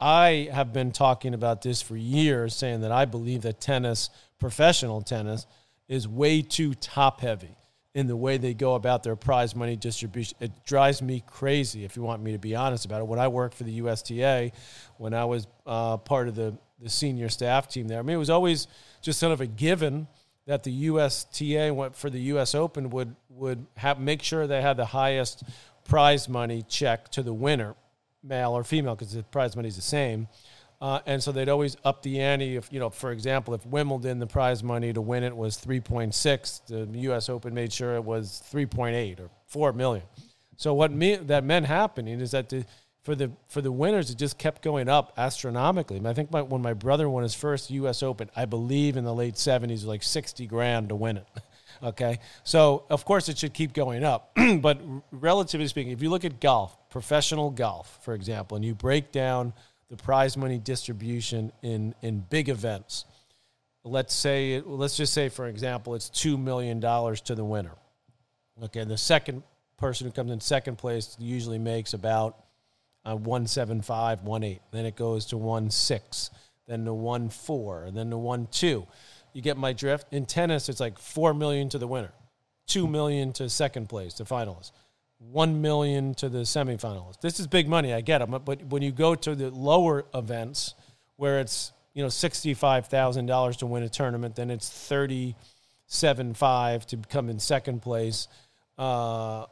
I 0.00 0.48
have 0.52 0.72
been 0.72 0.92
talking 0.92 1.34
about 1.34 1.62
this 1.62 1.82
for 1.82 1.96
years, 1.96 2.54
saying 2.54 2.80
that 2.80 2.92
I 2.92 3.04
believe 3.04 3.42
that 3.42 3.60
tennis, 3.60 4.10
professional 4.38 5.02
tennis, 5.02 5.46
is 5.88 6.08
way 6.08 6.42
too 6.42 6.74
top 6.74 7.20
heavy 7.20 7.56
in 7.94 8.06
the 8.06 8.16
way 8.16 8.38
they 8.38 8.54
go 8.54 8.76
about 8.76 9.02
their 9.02 9.16
prize 9.16 9.56
money 9.56 9.76
distribution. 9.76 10.36
It 10.40 10.52
drives 10.64 11.02
me 11.02 11.22
crazy, 11.26 11.84
if 11.84 11.96
you 11.96 12.02
want 12.02 12.22
me 12.22 12.32
to 12.32 12.38
be 12.38 12.54
honest 12.54 12.84
about 12.84 13.00
it. 13.00 13.06
When 13.08 13.18
I 13.18 13.28
worked 13.28 13.56
for 13.56 13.64
the 13.64 13.72
USTA, 13.72 14.52
when 14.96 15.12
I 15.12 15.24
was 15.24 15.46
uh, 15.66 15.96
part 15.96 16.28
of 16.28 16.36
the, 16.36 16.56
the 16.80 16.88
senior 16.88 17.28
staff 17.28 17.68
team 17.68 17.88
there, 17.88 17.98
I 17.98 18.02
mean, 18.02 18.14
it 18.14 18.20
was 18.20 18.30
always 18.30 18.68
just 19.02 19.18
sort 19.18 19.32
of 19.32 19.40
a 19.40 19.46
given 19.46 20.06
that 20.46 20.62
the 20.62 20.70
USTA 20.70 21.72
went 21.74 21.96
for 21.96 22.10
the 22.10 22.20
US 22.34 22.54
Open 22.54 22.90
would 22.90 23.14
would 23.28 23.66
have 23.76 23.98
make 24.00 24.22
sure 24.22 24.46
they 24.46 24.62
had 24.62 24.76
the 24.76 24.86
highest 24.86 25.42
prize 25.84 26.28
money 26.28 26.64
check 26.68 27.08
to 27.10 27.22
the 27.22 27.32
winner, 27.32 27.74
male 28.22 28.52
or 28.52 28.64
female, 28.64 28.94
because 28.94 29.12
the 29.12 29.22
prize 29.22 29.56
money 29.56 29.68
is 29.68 29.76
the 29.76 29.82
same. 29.82 30.28
Uh, 30.80 31.00
and 31.04 31.22
so 31.22 31.30
they'd 31.30 31.50
always 31.50 31.76
up 31.84 32.02
the 32.02 32.20
ante. 32.20 32.56
If 32.56 32.72
you 32.72 32.80
know, 32.80 32.88
for 32.88 33.12
example, 33.12 33.52
if 33.52 33.66
Wimbledon 33.66 34.18
the 34.18 34.26
prize 34.26 34.62
money 34.62 34.92
to 34.92 35.00
win 35.00 35.24
it 35.24 35.36
was 35.36 35.58
3.6, 35.58 36.92
the 36.92 36.98
U.S. 37.00 37.28
Open 37.28 37.52
made 37.52 37.72
sure 37.72 37.96
it 37.96 38.04
was 38.04 38.42
3.8 38.50 39.20
or 39.20 39.30
4 39.46 39.72
million. 39.74 40.04
So 40.56 40.72
what 40.72 40.90
me, 40.90 41.16
that 41.16 41.44
meant 41.44 41.66
happening 41.66 42.20
is 42.20 42.30
that 42.30 42.48
the, 42.48 42.64
for 43.02 43.14
the 43.14 43.30
for 43.48 43.60
the 43.60 43.72
winners, 43.72 44.10
it 44.10 44.16
just 44.16 44.38
kept 44.38 44.62
going 44.62 44.88
up 44.88 45.12
astronomically. 45.18 46.00
I 46.04 46.14
think 46.14 46.30
my, 46.30 46.40
when 46.40 46.62
my 46.62 46.72
brother 46.72 47.10
won 47.10 47.24
his 47.24 47.34
first 47.34 47.70
U.S. 47.70 48.02
Open, 48.02 48.30
I 48.34 48.46
believe 48.46 48.96
in 48.96 49.04
the 49.04 49.14
late 49.14 49.34
70s, 49.34 49.84
like 49.84 50.02
60 50.02 50.46
grand 50.46 50.88
to 50.88 50.94
win 50.94 51.18
it. 51.18 51.26
okay, 51.82 52.20
so 52.42 52.84
of 52.88 53.04
course 53.04 53.28
it 53.28 53.36
should 53.36 53.52
keep 53.52 53.74
going 53.74 54.02
up, 54.02 54.36
but 54.60 54.80
relatively 55.10 55.66
speaking, 55.66 55.92
if 55.92 56.02
you 56.02 56.08
look 56.08 56.24
at 56.24 56.40
golf, 56.40 56.76
professional 56.90 57.50
golf, 57.50 57.98
for 58.02 58.14
example, 58.14 58.56
and 58.56 58.64
you 58.64 58.74
break 58.74 59.12
down 59.12 59.52
the 59.88 59.96
prize 59.96 60.36
money 60.36 60.58
distribution 60.58 61.52
in, 61.62 61.94
in 62.02 62.20
big 62.30 62.48
events. 62.48 63.04
Let's 63.84 64.14
say, 64.14 64.60
let's 64.64 64.96
just 64.96 65.14
say, 65.14 65.28
for 65.28 65.46
example, 65.46 65.94
it's 65.94 66.10
$2 66.10 66.38
million 66.38 66.80
to 66.80 67.34
the 67.34 67.44
winner. 67.44 67.74
Okay, 68.62 68.84
the 68.84 68.98
second 68.98 69.42
person 69.78 70.06
who 70.06 70.12
comes 70.12 70.30
in 70.30 70.40
second 70.40 70.76
place 70.76 71.16
usually 71.18 71.58
makes 71.58 71.94
about 71.94 72.44
uh, 73.06 73.16
175, 73.16 74.20
18. 74.22 74.60
Then 74.70 74.84
it 74.84 74.96
goes 74.96 75.24
to 75.26 75.66
16, 75.70 76.36
then 76.66 76.84
to 76.84 77.28
14, 77.30 77.88
and 77.88 77.96
then 77.96 78.10
to 78.10 78.16
12. 78.16 78.86
You 79.32 79.42
get 79.42 79.56
my 79.56 79.72
drift? 79.72 80.12
In 80.12 80.26
tennis, 80.26 80.68
it's 80.68 80.80
like 80.80 80.98
4 80.98 81.32
million 81.32 81.68
to 81.70 81.78
the 81.78 81.86
winner, 81.86 82.12
2 82.66 82.86
million 82.86 83.32
to 83.34 83.48
second 83.48 83.88
place, 83.88 84.14
the 84.14 84.24
finalist 84.24 84.72
one 85.20 85.60
million 85.60 86.14
to 86.14 86.28
the 86.28 86.40
semifinalists. 86.40 87.20
This 87.20 87.38
is 87.38 87.46
big 87.46 87.68
money, 87.68 87.92
I 87.92 88.00
get 88.00 88.22
it. 88.22 88.26
But 88.26 88.64
when 88.64 88.82
you 88.82 88.90
go 88.90 89.14
to 89.14 89.34
the 89.34 89.50
lower 89.50 90.06
events 90.14 90.74
where 91.16 91.40
it's 91.40 91.72
you 91.94 92.02
know 92.02 92.08
sixty 92.08 92.54
five 92.54 92.86
thousand 92.86 93.26
dollars 93.26 93.58
to 93.58 93.66
win 93.66 93.82
a 93.82 93.88
tournament, 93.88 94.36
then 94.36 94.50
it's 94.50 94.68
thirty 94.68 95.36
seven 95.86 96.34
five 96.34 96.86
to 96.86 96.96
come 96.96 97.28
in 97.28 97.38
second 97.38 97.82
place, 97.82 98.28
uh, 98.78 99.44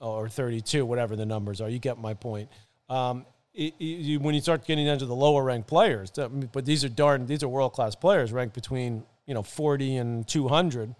or 0.00 0.28
thirty 0.28 0.60
two, 0.60 0.86
whatever 0.86 1.16
the 1.16 1.26
numbers 1.26 1.60
are. 1.60 1.68
You 1.68 1.78
get 1.80 1.98
my 1.98 2.14
point. 2.14 2.48
Um, 2.88 3.26
it, 3.52 3.74
it, 3.80 3.84
you, 3.84 4.20
when 4.20 4.34
you 4.34 4.40
start 4.40 4.66
getting 4.66 4.86
into 4.86 5.06
the 5.06 5.14
lower 5.14 5.42
ranked 5.42 5.66
players, 5.66 6.12
but 6.52 6.64
these 6.64 6.84
are 6.84 6.88
darn 6.88 7.26
these 7.26 7.42
are 7.42 7.48
world 7.48 7.72
class 7.72 7.96
players 7.96 8.32
ranked 8.32 8.54
between 8.54 9.02
you 9.26 9.34
know 9.34 9.42
forty 9.42 9.96
and 9.96 10.28
two 10.28 10.46
hundred 10.46 10.94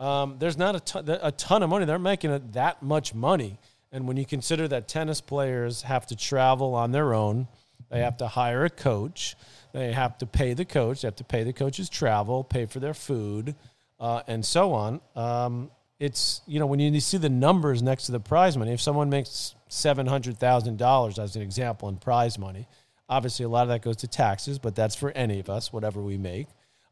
um, 0.00 0.36
there's 0.38 0.56
not 0.56 0.76
a 0.76 0.80
ton, 0.80 1.08
a 1.08 1.32
ton 1.32 1.62
of 1.62 1.70
money. 1.70 1.84
They're 1.84 1.98
making 1.98 2.50
that 2.52 2.82
much 2.82 3.14
money. 3.14 3.58
And 3.90 4.06
when 4.06 4.16
you 4.16 4.26
consider 4.26 4.68
that 4.68 4.86
tennis 4.86 5.20
players 5.20 5.82
have 5.82 6.06
to 6.06 6.16
travel 6.16 6.74
on 6.74 6.92
their 6.92 7.14
own, 7.14 7.48
they 7.90 8.00
have 8.00 8.18
to 8.18 8.28
hire 8.28 8.64
a 8.64 8.70
coach, 8.70 9.34
they 9.72 9.92
have 9.92 10.18
to 10.18 10.26
pay 10.26 10.52
the 10.54 10.64
coach, 10.64 11.02
they 11.02 11.08
have 11.08 11.16
to 11.16 11.24
pay 11.24 11.42
the 11.42 11.52
coach's 11.52 11.88
travel, 11.88 12.44
pay 12.44 12.66
for 12.66 12.80
their 12.80 12.94
food, 12.94 13.54
uh, 13.98 14.22
and 14.26 14.44
so 14.44 14.72
on. 14.74 15.00
Um, 15.16 15.70
it's, 15.98 16.42
you 16.46 16.60
know, 16.60 16.66
when 16.66 16.80
you 16.80 17.00
see 17.00 17.16
the 17.16 17.30
numbers 17.30 17.82
next 17.82 18.06
to 18.06 18.12
the 18.12 18.20
prize 18.20 18.56
money, 18.56 18.72
if 18.72 18.80
someone 18.80 19.10
makes 19.10 19.54
$700,000 19.70 21.18
as 21.18 21.34
an 21.34 21.42
example 21.42 21.88
in 21.88 21.96
prize 21.96 22.38
money, 22.38 22.68
obviously 23.08 23.44
a 23.44 23.48
lot 23.48 23.62
of 23.62 23.68
that 23.68 23.82
goes 23.82 23.96
to 23.96 24.06
taxes, 24.06 24.58
but 24.58 24.76
that's 24.76 24.94
for 24.94 25.10
any 25.12 25.40
of 25.40 25.48
us, 25.48 25.72
whatever 25.72 26.00
we 26.00 26.18
make. 26.18 26.46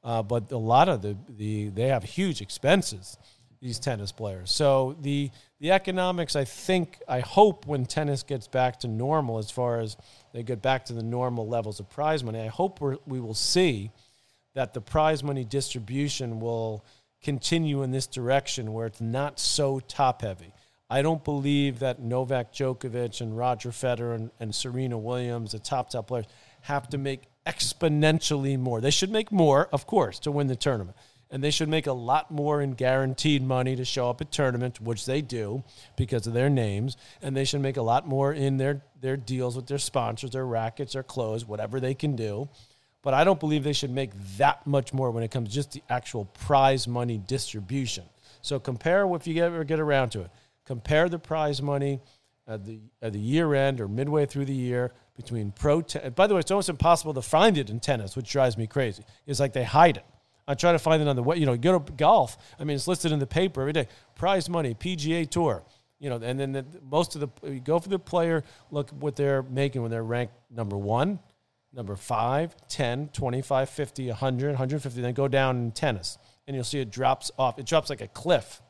Uh, 0.06 0.22
but 0.22 0.50
a 0.52 0.56
lot 0.56 0.88
of 0.88 1.02
the, 1.02 1.16
the 1.36 1.68
they 1.68 1.88
have 1.88 2.02
huge 2.04 2.40
expenses 2.40 3.18
these 3.60 3.78
tennis 3.78 4.12
players. 4.12 4.50
So 4.50 4.96
the 5.02 5.30
the 5.58 5.72
economics 5.72 6.36
i 6.36 6.44
think 6.44 7.00
i 7.08 7.20
hope 7.20 7.66
when 7.66 7.86
tennis 7.86 8.22
gets 8.22 8.46
back 8.46 8.78
to 8.80 8.88
normal 8.88 9.38
as 9.38 9.50
far 9.50 9.80
as 9.80 9.96
they 10.34 10.42
get 10.42 10.60
back 10.60 10.84
to 10.84 10.92
the 10.92 11.02
normal 11.02 11.48
levels 11.48 11.80
of 11.80 11.88
prize 11.88 12.22
money 12.22 12.38
i 12.38 12.46
hope 12.48 12.78
we 12.78 12.94
we 13.06 13.20
will 13.20 13.32
see 13.32 13.90
that 14.56 14.74
the 14.74 14.80
prize 14.80 15.22
money 15.22 15.44
distribution 15.44 16.40
will 16.40 16.84
continue 17.22 17.82
in 17.82 17.90
this 17.90 18.06
direction 18.06 18.72
where 18.72 18.86
it's 18.86 19.00
not 19.00 19.38
so 19.38 19.80
top 19.80 20.22
heavy. 20.22 20.52
I 20.88 21.02
don't 21.02 21.22
believe 21.22 21.80
that 21.80 22.00
Novak 22.00 22.52
Djokovic 22.52 23.20
and 23.20 23.36
Roger 23.36 23.70
Federer 23.70 24.14
and, 24.14 24.30
and 24.40 24.54
Serena 24.54 24.96
Williams, 24.96 25.52
the 25.52 25.58
top 25.58 25.90
top 25.90 26.06
players, 26.06 26.26
have 26.62 26.88
to 26.90 26.98
make 26.98 27.22
exponentially 27.46 28.58
more. 28.58 28.80
They 28.80 28.90
should 28.90 29.10
make 29.10 29.30
more, 29.30 29.68
of 29.72 29.86
course, 29.86 30.18
to 30.20 30.30
win 30.30 30.46
the 30.46 30.56
tournament. 30.56 30.96
And 31.30 31.42
they 31.42 31.50
should 31.50 31.68
make 31.68 31.86
a 31.86 31.92
lot 31.92 32.30
more 32.30 32.62
in 32.62 32.74
guaranteed 32.74 33.42
money 33.42 33.74
to 33.76 33.84
show 33.84 34.08
up 34.08 34.20
at 34.20 34.30
tournaments, 34.30 34.80
which 34.80 35.06
they 35.06 35.22
do 35.22 35.64
because 35.96 36.26
of 36.26 36.34
their 36.34 36.48
names. 36.48 36.96
And 37.20 37.36
they 37.36 37.44
should 37.44 37.60
make 37.60 37.76
a 37.76 37.82
lot 37.82 38.06
more 38.06 38.32
in 38.32 38.58
their, 38.58 38.82
their 39.00 39.16
deals 39.16 39.56
with 39.56 39.66
their 39.66 39.78
sponsors, 39.78 40.30
their 40.30 40.46
rackets, 40.46 40.92
their 40.92 41.02
clothes, 41.02 41.44
whatever 41.44 41.80
they 41.80 41.94
can 41.94 42.14
do. 42.14 42.48
But 43.02 43.14
I 43.14 43.24
don't 43.24 43.40
believe 43.40 43.64
they 43.64 43.72
should 43.72 43.90
make 43.90 44.10
that 44.36 44.66
much 44.66 44.92
more 44.92 45.10
when 45.10 45.24
it 45.24 45.30
comes 45.30 45.52
just 45.52 45.72
the 45.72 45.82
actual 45.88 46.26
prize 46.26 46.86
money 46.86 47.18
distribution. 47.18 48.04
So 48.42 48.60
compare 48.60 49.12
if 49.14 49.26
you 49.26 49.42
ever 49.42 49.64
get 49.64 49.80
around 49.80 50.10
to 50.10 50.22
it. 50.22 50.30
Compare 50.64 51.08
the 51.08 51.18
prize 51.18 51.60
money 51.60 52.00
at 52.46 52.64
the, 52.64 52.78
at 53.02 53.12
the 53.12 53.18
year 53.18 53.54
end 53.54 53.80
or 53.80 53.88
midway 53.88 54.26
through 54.26 54.44
the 54.44 54.54
year 54.54 54.92
between 55.16 55.52
pro. 55.52 55.80
Te- 55.82 56.10
By 56.10 56.26
the 56.26 56.34
way, 56.34 56.40
it's 56.40 56.50
almost 56.50 56.68
impossible 56.68 57.14
to 57.14 57.22
find 57.22 57.58
it 57.58 57.70
in 57.70 57.80
tennis, 57.80 58.16
which 58.16 58.30
drives 58.30 58.56
me 58.56 58.66
crazy. 58.66 59.02
It's 59.26 59.40
like 59.40 59.52
they 59.52 59.64
hide 59.64 59.98
it. 59.98 60.04
I 60.48 60.54
try 60.54 60.72
to 60.72 60.78
find 60.78 61.02
it 61.02 61.08
on 61.08 61.16
the 61.16 61.22
way. 61.22 61.36
You 61.36 61.46
know, 61.46 61.56
go 61.56 61.78
to 61.78 61.92
golf. 61.92 62.36
I 62.58 62.64
mean, 62.64 62.76
it's 62.76 62.86
listed 62.86 63.12
in 63.12 63.18
the 63.18 63.26
paper 63.26 63.60
every 63.60 63.72
day. 63.72 63.88
Prize 64.14 64.48
money, 64.48 64.74
PGA 64.74 65.28
Tour. 65.28 65.64
You 65.98 66.10
know, 66.10 66.16
and 66.16 66.38
then 66.38 66.52
the, 66.52 66.64
most 66.88 67.16
of 67.16 67.20
the 67.22 67.50
you 67.50 67.60
go 67.60 67.78
for 67.78 67.88
the 67.88 67.98
player. 67.98 68.44
Look 68.70 68.90
what 68.90 69.16
they're 69.16 69.42
making 69.42 69.82
when 69.82 69.90
they're 69.90 70.04
ranked 70.04 70.34
number 70.50 70.76
one, 70.76 71.18
number 71.72 71.96
5, 71.96 72.54
10, 72.68 73.08
25, 73.08 73.70
50, 73.70 74.08
100, 74.08 74.48
150. 74.48 75.00
Then 75.00 75.14
go 75.14 75.26
down 75.26 75.56
in 75.56 75.72
tennis, 75.72 76.18
and 76.46 76.54
you'll 76.54 76.64
see 76.64 76.80
it 76.80 76.90
drops 76.90 77.30
off. 77.38 77.58
It 77.58 77.66
drops 77.66 77.90
like 77.90 78.02
a 78.02 78.08
cliff 78.08 78.60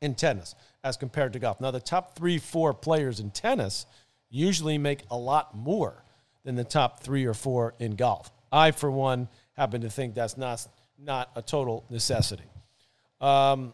in 0.00 0.14
tennis 0.14 0.54
as 0.84 0.96
compared 0.96 1.32
to 1.32 1.38
golf. 1.38 1.60
Now, 1.60 1.70
the 1.70 1.80
top 1.80 2.16
three, 2.16 2.38
four 2.38 2.74
players 2.74 3.20
in 3.20 3.30
tennis 3.30 3.86
usually 4.30 4.78
make 4.78 5.00
a 5.10 5.16
lot 5.16 5.56
more 5.56 6.04
than 6.44 6.54
the 6.54 6.64
top 6.64 7.00
three 7.00 7.26
or 7.26 7.34
four 7.34 7.74
in 7.78 7.96
golf. 7.96 8.30
I, 8.50 8.70
for 8.70 8.90
one, 8.90 9.28
happen 9.56 9.82
to 9.82 9.90
think 9.90 10.14
that's 10.14 10.36
not, 10.36 10.66
not 10.98 11.30
a 11.36 11.42
total 11.42 11.84
necessity. 11.90 12.44
Um, 13.20 13.72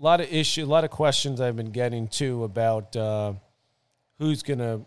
a 0.00 0.02
lot 0.02 0.20
of 0.20 0.32
issue, 0.32 0.64
a 0.64 0.66
lot 0.66 0.84
of 0.84 0.90
questions 0.90 1.40
I've 1.40 1.56
been 1.56 1.70
getting 1.70 2.08
too 2.08 2.44
about 2.44 2.94
uh, 2.96 3.34
who's 4.18 4.42
going 4.42 4.58
to, 4.58 4.80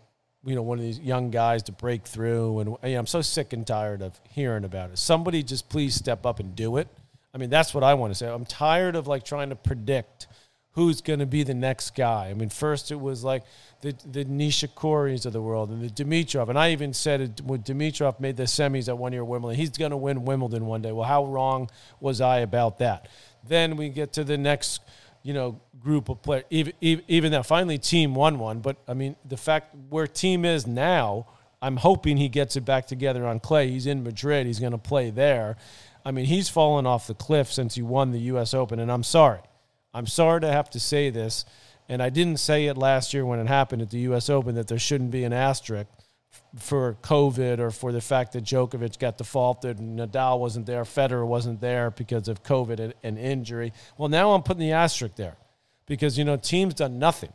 you 0.44 0.54
know, 0.54 0.62
one 0.62 0.78
of 0.78 0.84
these 0.84 0.98
young 1.00 1.30
guys 1.30 1.64
to 1.64 1.72
break 1.72 2.06
through. 2.06 2.60
And 2.60 2.76
you 2.82 2.92
know, 2.92 2.98
I'm 2.98 3.06
so 3.06 3.22
sick 3.22 3.52
and 3.52 3.66
tired 3.66 4.02
of 4.02 4.18
hearing 4.30 4.64
about 4.64 4.90
it. 4.90 4.98
Somebody 4.98 5.42
just 5.42 5.68
please 5.68 5.94
step 5.94 6.24
up 6.24 6.40
and 6.40 6.54
do 6.54 6.76
it. 6.76 6.88
I 7.34 7.38
mean, 7.38 7.50
that's 7.50 7.74
what 7.74 7.84
I 7.84 7.94
want 7.94 8.12
to 8.12 8.14
say. 8.14 8.26
I'm 8.26 8.44
tired 8.44 8.96
of 8.96 9.06
like 9.06 9.24
trying 9.24 9.50
to 9.50 9.56
predict 9.56 10.26
who's 10.78 11.00
going 11.00 11.18
to 11.18 11.26
be 11.26 11.42
the 11.42 11.54
next 11.54 11.96
guy. 11.96 12.28
I 12.28 12.34
mean, 12.34 12.50
first 12.50 12.92
it 12.92 13.00
was 13.00 13.24
like 13.24 13.42
the 13.80 13.94
the 14.10 14.24
Nishikoris 14.24 15.26
of 15.26 15.32
the 15.32 15.42
world 15.42 15.70
and 15.70 15.82
the 15.82 16.04
Dimitrov, 16.04 16.48
and 16.48 16.58
I 16.58 16.70
even 16.70 16.94
said 16.94 17.20
it, 17.20 17.40
when 17.40 17.62
Dimitrov 17.62 18.20
made 18.20 18.36
the 18.36 18.44
semis 18.44 18.88
at 18.88 18.96
one 18.96 19.12
year 19.12 19.24
Wimbledon, 19.24 19.58
he's 19.58 19.70
going 19.70 19.90
to 19.90 19.96
win 19.96 20.24
Wimbledon 20.24 20.66
one 20.66 20.80
day. 20.80 20.92
Well, 20.92 21.08
how 21.08 21.26
wrong 21.26 21.68
was 21.98 22.20
I 22.20 22.38
about 22.38 22.78
that? 22.78 23.08
Then 23.46 23.76
we 23.76 23.88
get 23.88 24.12
to 24.14 24.24
the 24.24 24.38
next 24.38 24.80
you 25.24 25.34
know, 25.34 25.60
group 25.80 26.08
of 26.08 26.22
players. 26.22 26.44
Even, 26.48 26.72
even 26.80 27.04
even 27.08 27.32
that 27.32 27.44
finally 27.44 27.78
Thiem 27.78 28.14
won 28.14 28.38
one, 28.38 28.60
but 28.60 28.76
I 28.86 28.94
mean 28.94 29.16
the 29.24 29.36
fact 29.36 29.74
where 29.90 30.06
Thiem 30.06 30.46
is 30.46 30.64
now, 30.64 31.26
I'm 31.60 31.76
hoping 31.76 32.16
he 32.16 32.28
gets 32.28 32.56
it 32.56 32.64
back 32.64 32.86
together 32.86 33.26
on 33.26 33.40
clay. 33.40 33.68
He's 33.68 33.86
in 33.86 34.04
Madrid. 34.04 34.46
He's 34.46 34.60
going 34.60 34.72
to 34.72 34.78
play 34.78 35.10
there. 35.10 35.56
I 36.04 36.12
mean, 36.12 36.26
he's 36.26 36.48
fallen 36.48 36.86
off 36.86 37.06
the 37.06 37.14
cliff 37.14 37.52
since 37.52 37.74
he 37.74 37.82
won 37.82 38.12
the 38.12 38.20
U.S. 38.20 38.54
Open, 38.54 38.78
and 38.78 38.90
I'm 38.90 39.02
sorry. 39.02 39.40
I'm 39.98 40.06
sorry 40.06 40.40
to 40.42 40.52
have 40.52 40.70
to 40.70 40.78
say 40.78 41.10
this, 41.10 41.44
and 41.88 42.00
I 42.00 42.08
didn't 42.08 42.36
say 42.36 42.66
it 42.66 42.78
last 42.78 43.12
year 43.12 43.26
when 43.26 43.40
it 43.40 43.48
happened 43.48 43.82
at 43.82 43.90
the 43.90 43.98
U.S. 44.10 44.30
Open 44.30 44.54
that 44.54 44.68
there 44.68 44.78
shouldn't 44.78 45.10
be 45.10 45.24
an 45.24 45.32
asterisk 45.32 45.88
for 46.56 46.96
COVID 47.02 47.58
or 47.58 47.72
for 47.72 47.90
the 47.90 48.00
fact 48.00 48.32
that 48.34 48.44
Djokovic 48.44 49.00
got 49.00 49.18
defaulted 49.18 49.80
and 49.80 49.98
Nadal 49.98 50.38
wasn't 50.38 50.66
there, 50.66 50.84
Federer 50.84 51.26
wasn't 51.26 51.60
there 51.60 51.90
because 51.90 52.28
of 52.28 52.44
COVID 52.44 52.78
and, 52.78 52.94
and 53.02 53.18
injury. 53.18 53.72
Well, 53.96 54.08
now 54.08 54.34
I'm 54.34 54.44
putting 54.44 54.60
the 54.60 54.70
asterisk 54.70 55.16
there 55.16 55.36
because 55.86 56.16
you 56.16 56.24
know 56.24 56.36
Thiem's 56.36 56.74
done 56.74 57.00
nothing, 57.00 57.32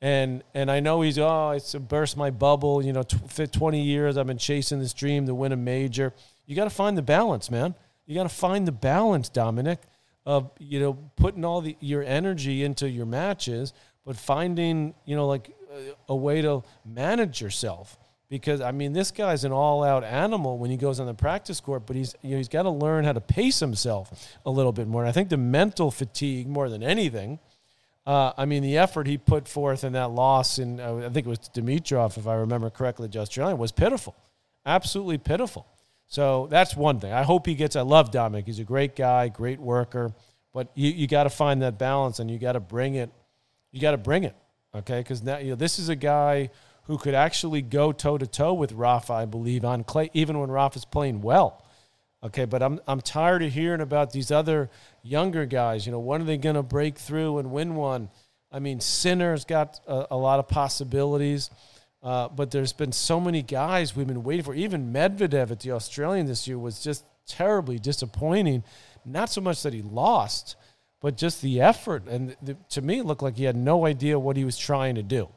and 0.00 0.44
and 0.54 0.70
I 0.70 0.78
know 0.78 1.00
he's 1.00 1.18
oh 1.18 1.50
it's 1.50 1.74
burst 1.74 2.16
my 2.16 2.30
bubble. 2.30 2.80
You 2.80 2.92
know, 2.92 3.02
tw- 3.02 3.52
20 3.52 3.82
years 3.82 4.16
I've 4.16 4.28
been 4.28 4.38
chasing 4.38 4.78
this 4.78 4.94
dream 4.94 5.26
to 5.26 5.34
win 5.34 5.50
a 5.50 5.56
major. 5.56 6.14
You 6.46 6.54
got 6.54 6.64
to 6.64 6.70
find 6.70 6.96
the 6.96 7.02
balance, 7.02 7.50
man. 7.50 7.74
You 8.06 8.14
got 8.14 8.22
to 8.22 8.28
find 8.28 8.68
the 8.68 8.72
balance, 8.72 9.28
Dominic, 9.28 9.80
of 10.28 10.50
you 10.58 10.78
know 10.78 10.92
putting 11.16 11.42
all 11.42 11.62
the 11.62 11.74
your 11.80 12.02
energy 12.02 12.62
into 12.62 12.86
your 12.86 13.06
matches, 13.06 13.72
but 14.04 14.14
finding 14.14 14.94
you 15.06 15.16
know 15.16 15.26
like 15.26 15.56
a, 15.72 16.12
a 16.12 16.14
way 16.14 16.42
to 16.42 16.62
manage 16.84 17.40
yourself 17.40 17.96
because 18.28 18.60
I 18.60 18.72
mean 18.72 18.92
this 18.92 19.10
guy's 19.10 19.44
an 19.44 19.52
all-out 19.52 20.04
animal 20.04 20.58
when 20.58 20.70
he 20.70 20.76
goes 20.76 21.00
on 21.00 21.06
the 21.06 21.14
practice 21.14 21.60
court, 21.60 21.86
but 21.86 21.96
he's 21.96 22.14
you 22.20 22.32
know, 22.32 22.36
he's 22.36 22.48
got 22.48 22.64
to 22.64 22.70
learn 22.70 23.04
how 23.04 23.14
to 23.14 23.22
pace 23.22 23.58
himself 23.58 24.36
a 24.44 24.50
little 24.50 24.72
bit 24.72 24.86
more. 24.86 25.00
And 25.00 25.08
I 25.08 25.12
think 25.12 25.30
the 25.30 25.38
mental 25.38 25.90
fatigue 25.90 26.46
more 26.46 26.68
than 26.68 26.82
anything. 26.82 27.38
Uh, 28.06 28.32
I 28.36 28.44
mean, 28.44 28.62
the 28.62 28.76
effort 28.76 29.06
he 29.06 29.16
put 29.16 29.48
forth 29.48 29.82
in 29.82 29.94
that 29.94 30.10
loss, 30.10 30.58
in 30.58 30.78
uh, 30.78 31.06
I 31.06 31.08
think 31.08 31.26
it 31.26 31.30
was 31.30 31.38
Dimitrov, 31.38 32.18
if 32.18 32.26
I 32.26 32.34
remember 32.34 32.68
correctly, 32.68 33.08
just 33.08 33.36
was 33.36 33.72
pitiful, 33.72 34.14
absolutely 34.66 35.16
pitiful. 35.16 35.66
So 36.08 36.48
that's 36.50 36.74
one 36.74 37.00
thing. 37.00 37.12
I 37.12 37.22
hope 37.22 37.46
he 37.46 37.54
gets. 37.54 37.76
I 37.76 37.82
love 37.82 38.10
Dominic. 38.10 38.46
He's 38.46 38.58
a 38.58 38.64
great 38.64 38.96
guy, 38.96 39.28
great 39.28 39.60
worker, 39.60 40.12
but 40.52 40.70
you 40.74 40.90
you 40.90 41.06
got 41.06 41.24
to 41.24 41.30
find 41.30 41.62
that 41.62 41.78
balance 41.78 42.18
and 42.18 42.30
you 42.30 42.38
got 42.38 42.52
to 42.52 42.60
bring 42.60 42.94
it. 42.94 43.10
You 43.72 43.80
got 43.80 43.90
to 43.90 43.98
bring 43.98 44.24
it, 44.24 44.34
okay? 44.74 45.00
Because 45.00 45.22
now 45.22 45.36
you 45.38 45.50
know 45.50 45.56
this 45.56 45.78
is 45.78 45.90
a 45.90 45.96
guy 45.96 46.50
who 46.84 46.96
could 46.96 47.14
actually 47.14 47.60
go 47.60 47.92
toe 47.92 48.16
to 48.16 48.26
toe 48.26 48.54
with 48.54 48.72
Rafa, 48.72 49.12
I 49.12 49.26
believe, 49.26 49.66
on 49.66 49.84
clay, 49.84 50.10
even 50.14 50.40
when 50.40 50.50
Rafa's 50.50 50.86
playing 50.86 51.20
well. 51.20 51.62
Okay, 52.24 52.46
but 52.46 52.62
I'm 52.62 52.80
I'm 52.88 53.02
tired 53.02 53.42
of 53.42 53.52
hearing 53.52 53.82
about 53.82 54.10
these 54.10 54.30
other 54.30 54.70
younger 55.02 55.44
guys. 55.44 55.84
You 55.84 55.92
know, 55.92 56.00
when 56.00 56.22
are 56.22 56.24
they 56.24 56.38
going 56.38 56.56
to 56.56 56.62
break 56.62 56.98
through 56.98 57.38
and 57.38 57.52
win 57.52 57.76
one? 57.76 58.08
I 58.50 58.60
mean, 58.60 58.80
Sinner's 58.80 59.44
got 59.44 59.78
a, 59.86 60.06
a 60.12 60.16
lot 60.16 60.38
of 60.38 60.48
possibilities, 60.48 61.50
uh, 62.02 62.28
but 62.28 62.50
there's 62.50 62.72
been 62.72 62.92
so 62.92 63.18
many 63.18 63.42
guys 63.42 63.96
we've 63.96 64.06
been 64.06 64.22
waiting 64.22 64.44
for. 64.44 64.54
Even 64.54 64.92
Medvedev 64.92 65.50
at 65.50 65.60
the 65.60 65.72
Australian 65.72 66.26
this 66.26 66.46
year 66.46 66.58
was 66.58 66.82
just 66.82 67.04
terribly 67.26 67.78
disappointing. 67.78 68.62
Not 69.04 69.30
so 69.30 69.40
much 69.40 69.62
that 69.62 69.72
he 69.72 69.82
lost, 69.82 70.56
but 71.00 71.16
just 71.16 71.42
the 71.42 71.60
effort. 71.60 72.06
And 72.06 72.36
the, 72.42 72.54
to 72.70 72.82
me, 72.82 72.98
it 72.98 73.04
looked 73.04 73.22
like 73.22 73.36
he 73.36 73.44
had 73.44 73.56
no 73.56 73.86
idea 73.86 74.18
what 74.18 74.36
he 74.36 74.44
was 74.44 74.56
trying 74.56 74.94
to 74.94 75.02
do. 75.02 75.28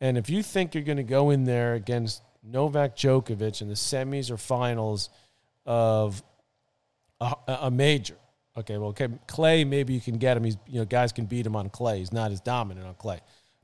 And 0.00 0.18
if 0.18 0.28
you 0.28 0.42
think 0.42 0.74
you're 0.74 0.84
going 0.84 0.98
to 0.98 1.02
go 1.02 1.30
in 1.30 1.44
there 1.44 1.74
against 1.74 2.22
Novak 2.42 2.96
Djokovic 2.96 3.62
in 3.62 3.68
the 3.68 3.74
semis 3.74 4.30
or 4.30 4.36
finals 4.36 5.08
of 5.64 6.22
a, 7.20 7.34
a, 7.48 7.70
major, 7.70 8.16
okay, 8.56 8.76
well, 8.78 8.90
okay, 8.90 9.08
Clay, 9.26 9.64
maybe 9.64 9.94
you 9.94 10.00
can 10.00 10.18
get 10.18 10.36
him. 10.36 10.44
He's, 10.44 10.56
you 10.68 10.78
know, 10.80 10.84
guys 10.84 11.12
can 11.12 11.24
beat 11.24 11.46
him 11.46 11.56
on 11.56 11.70
clay. 11.70 11.98
He's 11.98 12.12
not 12.12 12.30
as 12.30 12.40
dominant 12.40 12.86
on 12.86 12.94
clay. 12.94 13.20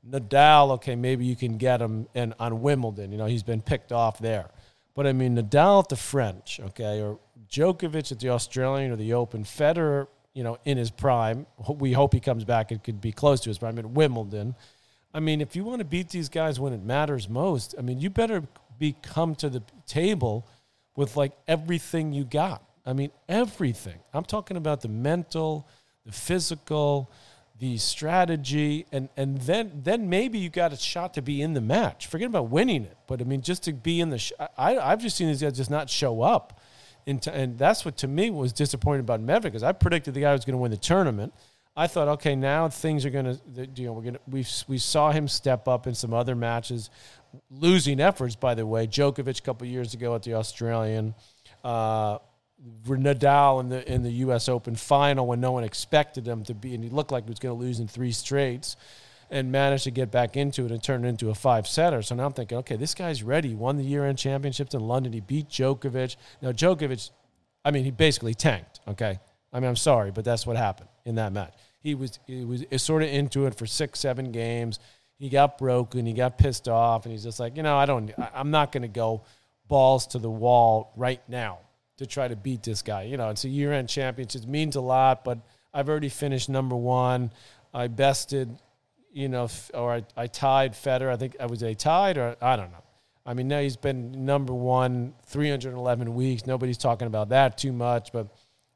Nadal, 0.09 0.71
okay, 0.71 0.95
maybe 0.95 1.25
you 1.25 1.35
can 1.35 1.57
get 1.57 1.81
him 1.81 2.07
in, 2.13 2.33
on 2.39 2.61
Wimbledon. 2.61 3.11
You 3.11 3.17
know, 3.17 3.25
he's 3.25 3.43
been 3.43 3.61
picked 3.61 3.91
off 3.91 4.19
there. 4.19 4.49
But 4.95 5.07
I 5.07 5.13
mean, 5.13 5.35
Nadal 5.35 5.83
at 5.83 5.89
the 5.89 5.95
French, 5.95 6.59
okay, 6.59 7.01
or 7.01 7.19
Djokovic 7.49 8.11
at 8.11 8.19
the 8.19 8.29
Australian 8.29 8.91
or 8.91 8.95
the 8.95 9.13
Open, 9.13 9.43
Federer, 9.43 10.07
you 10.33 10.43
know, 10.43 10.57
in 10.65 10.77
his 10.77 10.91
prime. 10.91 11.45
We 11.67 11.93
hope 11.93 12.13
he 12.13 12.19
comes 12.19 12.43
back. 12.43 12.71
and 12.71 12.83
could 12.83 13.01
be 13.01 13.11
close 13.11 13.41
to 13.41 13.49
his 13.49 13.57
prime 13.57 13.79
at 13.79 13.85
Wimbledon. 13.85 14.55
I 15.13 15.19
mean, 15.19 15.41
if 15.41 15.55
you 15.55 15.63
want 15.63 15.79
to 15.79 15.85
beat 15.85 16.09
these 16.09 16.29
guys 16.29 16.59
when 16.59 16.73
it 16.73 16.83
matters 16.83 17.29
most, 17.29 17.75
I 17.77 17.81
mean, 17.81 17.99
you 17.99 18.09
better 18.09 18.43
be 18.79 18.95
come 19.03 19.35
to 19.35 19.49
the 19.49 19.61
table 19.85 20.47
with 20.95 21.15
like 21.15 21.33
everything 21.47 22.13
you 22.13 22.23
got. 22.23 22.63
I 22.85 22.93
mean, 22.93 23.11
everything. 23.29 23.99
I'm 24.13 24.25
talking 24.25 24.57
about 24.57 24.81
the 24.81 24.89
mental, 24.89 25.67
the 26.05 26.11
physical, 26.11 27.09
the 27.63 27.77
strategy, 27.77 28.85
and 28.91 29.07
and 29.15 29.39
then 29.39 29.71
then 29.83 30.09
maybe 30.09 30.37
you 30.37 30.49
got 30.49 30.73
a 30.73 30.75
shot 30.75 31.13
to 31.13 31.21
be 31.21 31.41
in 31.41 31.53
the 31.53 31.61
match. 31.61 32.07
Forget 32.07 32.27
about 32.27 32.49
winning 32.49 32.83
it, 32.83 32.97
but 33.07 33.21
I 33.21 33.23
mean, 33.23 33.41
just 33.41 33.63
to 33.63 33.71
be 33.73 34.01
in 34.01 34.09
the. 34.09 34.17
Sh- 34.17 34.33
I 34.57 34.77
I've 34.77 35.01
just 35.01 35.15
seen 35.15 35.27
these 35.27 35.41
guys 35.41 35.53
just 35.55 35.71
not 35.71 35.89
show 35.89 36.21
up, 36.21 36.59
into, 37.05 37.33
and 37.33 37.57
that's 37.57 37.85
what 37.85 37.95
to 37.97 38.07
me 38.07 38.29
was 38.31 38.51
disappointing 38.51 38.99
about 38.99 39.21
Medvedev 39.21 39.43
because 39.43 39.63
I 39.63 39.71
predicted 39.71 40.13
the 40.13 40.21
guy 40.21 40.33
was 40.33 40.43
going 40.43 40.55
to 40.55 40.61
win 40.61 40.71
the 40.71 40.77
tournament 40.77 41.33
I 41.75 41.87
thought, 41.87 42.07
okay, 42.07 42.35
now 42.35 42.69
things 42.69 43.03
are 43.03 43.09
going 43.09 43.25
to, 43.25 43.39
you 43.75 43.87
know, 43.87 43.93
we're 43.93 44.03
going 44.03 44.13
to, 44.13 44.19
we 44.27 44.45
we 44.67 44.77
saw 44.77 45.11
him 45.11 45.27
step 45.27 45.67
up 45.67 45.87
in 45.87 45.95
some 45.95 46.13
other 46.13 46.35
matches, 46.35 46.91
losing 47.49 47.99
efforts, 47.99 48.35
by 48.35 48.53
the 48.53 48.65
way. 48.65 48.85
Djokovic 48.85 49.39
a 49.39 49.41
couple 49.41 49.65
years 49.65 49.95
ago 49.95 50.13
at 50.13 50.21
the 50.21 50.35
Australian, 50.35 51.15
uh, 51.63 52.19
Nadal 52.85 53.59
in 53.59 53.69
the 53.69 53.91
in 53.91 54.03
the 54.03 54.11
U.S. 54.11 54.47
Open 54.47 54.75
final 54.75 55.27
when 55.27 55.41
no 55.41 55.51
one 55.51 55.63
expected 55.63 56.27
him 56.27 56.43
to 56.45 56.53
be, 56.53 56.73
and 56.73 56.83
he 56.83 56.89
looked 56.89 57.11
like 57.11 57.25
he 57.25 57.29
was 57.29 57.39
going 57.39 57.55
to 57.55 57.61
lose 57.61 57.79
in 57.79 57.87
three 57.87 58.11
straights, 58.11 58.77
and 59.29 59.51
managed 59.51 59.83
to 59.83 59.91
get 59.91 60.11
back 60.11 60.37
into 60.37 60.65
it 60.65 60.71
and 60.71 60.81
turn 60.81 61.03
it 61.03 61.09
into 61.09 61.29
a 61.29 61.35
five 61.35 61.67
setter. 61.67 62.01
So 62.01 62.15
now 62.15 62.25
I'm 62.25 62.33
thinking, 62.33 62.57
okay, 62.59 62.75
this 62.75 62.93
guy's 62.93 63.21
ready. 63.23 63.49
He 63.49 63.55
won 63.55 63.77
the 63.77 63.83
year 63.83 64.05
end 64.05 64.17
championships 64.17 64.73
in 64.73 64.81
London. 64.81 65.11
He 65.11 65.19
beat 65.19 65.49
Djokovic. 65.49 66.15
Now 66.41 66.51
Djokovic, 66.51 67.11
I 67.65 67.71
mean, 67.71 67.83
he 67.83 67.91
basically 67.91 68.33
tanked. 68.33 68.79
Okay, 68.87 69.19
I 69.51 69.59
mean, 69.59 69.69
I'm 69.69 69.75
sorry, 69.75 70.11
but 70.11 70.23
that's 70.23 70.47
what 70.47 70.55
happened 70.55 70.89
in 71.05 71.15
that 71.15 71.33
match. 71.33 71.53
He 71.81 71.95
was 71.95 72.19
he 72.27 72.45
was 72.45 72.63
sort 72.77 73.03
of 73.03 73.09
into 73.09 73.45
it 73.45 73.55
for 73.55 73.65
six, 73.65 73.99
seven 73.99 74.31
games. 74.31 74.79
He 75.17 75.29
got 75.29 75.57
broken. 75.57 76.05
He 76.05 76.13
got 76.13 76.37
pissed 76.37 76.69
off, 76.69 77.05
and 77.05 77.11
he's 77.11 77.23
just 77.23 77.39
like, 77.39 77.57
you 77.57 77.63
know, 77.63 77.77
I 77.77 77.85
don't. 77.85 78.11
I'm 78.33 78.51
not 78.51 78.71
going 78.71 78.83
to 78.83 78.87
go 78.87 79.23
balls 79.67 80.07
to 80.07 80.19
the 80.19 80.29
wall 80.29 80.93
right 80.95 81.21
now 81.27 81.59
to 82.03 82.09
try 82.09 82.27
to 82.27 82.35
beat 82.35 82.63
this 82.63 82.81
guy. 82.81 83.03
You 83.03 83.17
know, 83.17 83.29
it's 83.29 83.45
a 83.45 83.49
year-end 83.49 83.89
championship. 83.89 84.43
It 84.43 84.47
means 84.47 84.75
a 84.75 84.81
lot, 84.81 85.23
but 85.23 85.39
I've 85.73 85.89
already 85.89 86.09
finished 86.09 86.49
number 86.49 86.75
one. 86.75 87.31
I 87.73 87.87
bested, 87.87 88.57
you 89.11 89.29
know, 89.29 89.49
or 89.73 89.93
I, 89.93 90.03
I 90.15 90.27
tied 90.27 90.73
Federer. 90.73 91.11
I 91.11 91.17
think 91.17 91.35
I 91.39 91.47
was 91.47 91.63
a 91.63 91.73
tied, 91.73 92.17
or 92.17 92.35
I 92.41 92.55
don't 92.55 92.71
know. 92.71 92.83
I 93.25 93.33
mean, 93.33 93.47
now 93.47 93.61
he's 93.61 93.77
been 93.77 94.25
number 94.25 94.53
one 94.53 95.13
311 95.27 96.13
weeks. 96.13 96.45
Nobody's 96.45 96.77
talking 96.77 97.07
about 97.07 97.29
that 97.29 97.57
too 97.57 97.71
much, 97.71 98.11
but 98.11 98.27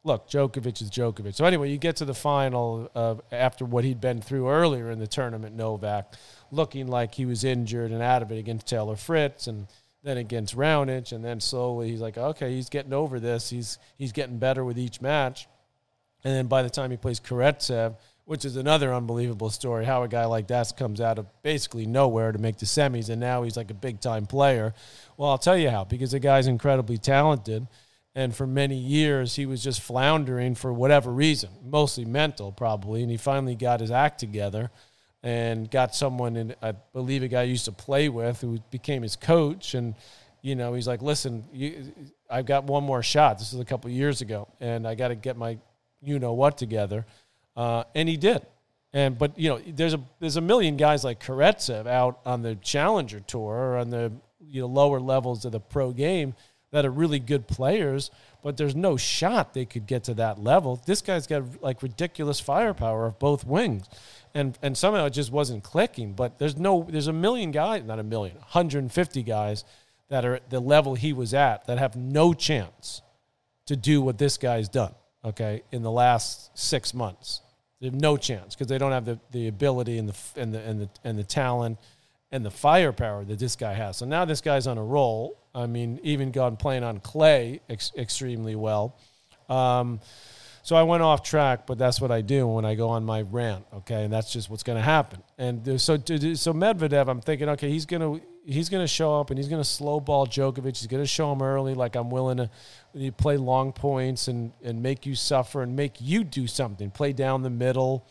look, 0.03 0.29
Djokovic 0.29 0.81
is 0.81 0.89
Djokovic. 0.89 1.35
So 1.35 1.45
anyway, 1.45 1.69
you 1.69 1.77
get 1.77 1.97
to 1.97 2.05
the 2.05 2.13
final 2.13 3.21
after 3.31 3.65
what 3.65 3.83
he'd 3.83 3.99
been 3.99 4.21
through 4.21 4.49
earlier 4.49 4.89
in 4.89 4.99
the 4.99 5.07
tournament, 5.07 5.55
Novak, 5.55 6.13
looking 6.49 6.87
like 6.87 7.13
he 7.13 7.25
was 7.25 7.43
injured 7.43 7.91
and 7.91 8.01
out 8.01 8.21
of 8.21 8.31
it 8.31 8.37
against 8.37 8.67
Taylor 8.67 8.95
Fritz 8.95 9.47
and 9.47 9.67
then 10.07 10.17
against 10.17 10.55
Raonic, 10.55 11.11
and 11.11 11.23
then 11.23 11.39
slowly 11.39 11.89
he's 11.89 12.01
like, 12.01 12.17
okay, 12.17 12.53
he's 12.53 12.69
getting 12.69 12.93
over 12.93 13.19
this. 13.19 13.49
He's 13.49 13.77
he's 13.97 14.11
getting 14.11 14.37
better 14.37 14.63
with 14.63 14.77
each 14.77 15.01
match, 15.01 15.47
and 16.23 16.33
then 16.33 16.47
by 16.47 16.63
the 16.63 16.69
time 16.69 16.91
he 16.91 16.97
plays 16.97 17.19
Karatsev, 17.19 17.95
which 18.25 18.45
is 18.45 18.55
another 18.55 18.93
unbelievable 18.93 19.49
story, 19.49 19.85
how 19.85 20.03
a 20.03 20.07
guy 20.07 20.25
like 20.25 20.47
that 20.47 20.73
comes 20.77 21.01
out 21.01 21.19
of 21.19 21.25
basically 21.43 21.85
nowhere 21.85 22.31
to 22.31 22.39
make 22.39 22.57
the 22.57 22.65
semis, 22.65 23.09
and 23.09 23.19
now 23.19 23.43
he's 23.43 23.57
like 23.57 23.71
a 23.71 23.75
big 23.75 23.99
time 23.99 24.25
player. 24.25 24.73
Well, 25.17 25.29
I'll 25.29 25.37
tell 25.37 25.57
you 25.57 25.69
how, 25.69 25.83
because 25.83 26.11
the 26.11 26.19
guy's 26.19 26.47
incredibly 26.47 26.97
talented 26.97 27.67
and 28.17 28.35
for 28.35 28.47
many 28.47 28.75
years 28.75 29.35
he 29.35 29.45
was 29.45 29.63
just 29.63 29.79
floundering 29.79 30.55
for 30.55 30.73
whatever 30.73 31.11
reason, 31.11 31.51
mostly 31.63 32.03
mental 32.03 32.51
probably. 32.51 33.03
And 33.03 33.11
he 33.11 33.17
finally 33.17 33.53
got 33.53 33.79
his 33.79 33.91
act 33.91 34.19
together 34.19 34.71
and 35.27 35.69
got 35.69 35.93
someone, 35.93 36.37
and 36.37 36.55
I 36.61 36.71
believe 36.71 37.21
a 37.21 37.27
guy 37.27 37.43
he 37.43 37.51
used 37.51 37.65
to 37.65 37.73
play 37.73 38.07
with 38.07 38.39
who 38.39 38.59
became 38.71 39.01
his 39.01 39.17
coach. 39.17 39.73
And 39.73 39.93
you 40.41 40.55
know, 40.55 40.73
he's 40.73 40.87
like, 40.87 41.01
"Listen, 41.01 41.43
you, 41.51 41.91
I've 42.29 42.45
got 42.45 42.63
one 42.63 42.85
more 42.85 43.03
shot. 43.03 43.37
This 43.37 43.51
is 43.51 43.59
a 43.59 43.65
couple 43.65 43.91
years 43.91 44.21
ago, 44.21 44.47
and 44.61 44.87
I 44.87 44.95
got 44.95 45.09
to 45.09 45.15
get 45.15 45.35
my 45.35 45.57
you 46.01 46.17
know 46.17 46.31
what 46.31 46.57
together." 46.57 47.05
Uh, 47.57 47.83
and 47.93 48.07
he 48.07 48.15
did. 48.15 48.41
And 48.93 49.17
but 49.19 49.37
you 49.37 49.49
know, 49.49 49.59
there's 49.67 49.95
a 49.95 49.99
there's 50.21 50.37
a 50.37 50.41
million 50.41 50.77
guys 50.77 51.03
like 51.03 51.21
Karatsev 51.21 51.87
out 51.87 52.21
on 52.25 52.41
the 52.41 52.55
Challenger 52.55 53.19
Tour 53.19 53.53
or 53.53 53.77
on 53.79 53.89
the 53.89 54.13
you 54.39 54.61
know 54.61 54.67
lower 54.67 55.01
levels 55.01 55.43
of 55.43 55.51
the 55.51 55.59
pro 55.59 55.91
game 55.91 56.35
that 56.71 56.85
are 56.85 56.91
really 56.91 57.19
good 57.19 57.47
players, 57.47 58.11
but 58.47 58.55
there's 58.55 58.77
no 58.77 58.95
shot 58.95 59.53
they 59.53 59.65
could 59.65 59.85
get 59.85 60.05
to 60.05 60.13
that 60.13 60.41
level. 60.41 60.81
This 60.85 61.01
guy's 61.01 61.27
got 61.27 61.61
like 61.61 61.83
ridiculous 61.83 62.39
firepower 62.39 63.05
of 63.05 63.19
both 63.19 63.45
wings. 63.45 63.89
And 64.33 64.57
and 64.61 64.77
somehow 64.77 65.07
it 65.07 65.09
just 65.09 65.33
wasn't 65.33 65.65
clicking. 65.65 66.13
But 66.13 66.39
there's 66.39 66.55
no 66.55 66.87
there's 66.89 67.07
a 67.07 67.13
million 67.13 67.51
guys, 67.51 67.83
not 67.83 67.99
a 67.99 68.03
million, 68.03 68.37
150 68.37 69.23
guys 69.23 69.65
that 70.07 70.23
are 70.23 70.35
at 70.35 70.49
the 70.49 70.61
level 70.61 70.95
he 70.95 71.11
was 71.11 71.33
at 71.33 71.67
that 71.67 71.77
have 71.77 71.97
no 71.97 72.33
chance 72.33 73.01
to 73.65 73.75
do 73.75 74.01
what 74.01 74.17
this 74.17 74.37
guy's 74.37 74.69
done, 74.69 74.95
okay, 75.25 75.63
in 75.73 75.83
the 75.83 75.91
last 75.91 76.57
six 76.57 76.93
months. 76.93 77.41
They 77.81 77.87
have 77.87 77.95
no 77.95 78.15
chance 78.15 78.55
because 78.55 78.67
they 78.67 78.77
don't 78.77 78.93
have 78.93 79.03
the, 79.03 79.19
the 79.31 79.49
ability 79.49 79.97
and 79.97 80.07
the 80.07 80.41
and 80.41 80.53
the 80.53 80.61
and 80.61 80.79
the 80.79 80.89
and 81.03 81.19
the 81.19 81.25
talent 81.25 81.79
and 82.31 82.45
the 82.45 82.51
firepower 82.51 83.25
that 83.25 83.39
this 83.39 83.57
guy 83.57 83.73
has. 83.73 83.97
So 83.97 84.05
now 84.05 84.23
this 84.23 84.39
guy's 84.39 84.67
on 84.67 84.77
a 84.77 84.83
roll. 84.85 85.37
I 85.57 85.65
mean, 85.65 85.99
even 86.03 86.31
gone 86.31 86.55
playing 86.55 86.83
on 86.83 86.99
clay 86.99 87.61
ex- 87.67 87.91
extremely 87.97 88.55
well. 88.55 88.95
Um, 89.49 89.99
so 90.61 90.75
I 90.75 90.83
went 90.83 91.01
off 91.01 91.23
track, 91.23 91.65
but 91.65 91.77
that's 91.77 91.99
what 91.99 92.11
I 92.11 92.21
do 92.21 92.45
when 92.45 92.65
I 92.65 92.75
go 92.75 92.89
on 92.89 93.05
my 93.05 93.21
rant. 93.21 93.65
Okay, 93.73 94.03
and 94.03 94.13
that's 94.13 94.31
just 94.31 94.49
what's 94.49 94.63
going 94.63 94.77
to 94.77 94.83
happen. 94.83 95.23
And 95.37 95.81
so, 95.81 95.95
so 95.95 96.53
Medvedev, 96.53 97.07
I'm 97.07 97.21
thinking, 97.21 97.49
okay, 97.49 97.69
he's 97.69 97.85
going 97.85 98.01
to 98.01 98.25
he's 98.45 98.69
to 98.69 98.87
show 98.87 99.19
up 99.19 99.29
and 99.29 99.39
he's 99.39 99.47
going 99.47 99.61
to 99.61 99.67
slow 99.67 99.99
ball 99.99 100.27
Djokovic. 100.27 100.77
He's 100.77 100.87
going 100.87 101.03
to 101.03 101.07
show 101.07 101.31
him 101.31 101.41
early, 101.41 101.73
like 101.73 101.95
I'm 101.95 102.09
willing 102.09 102.37
to 102.37 103.11
play 103.13 103.37
long 103.37 103.71
points 103.73 104.27
and 104.27 104.51
and 104.63 104.83
make 104.83 105.05
you 105.05 105.15
suffer 105.15 105.61
and 105.61 105.75
make 105.75 106.01
you 106.01 106.23
do 106.23 106.47
something. 106.47 106.91
Play 106.91 107.13
down 107.13 107.43
the 107.43 107.49
middle, 107.49 108.05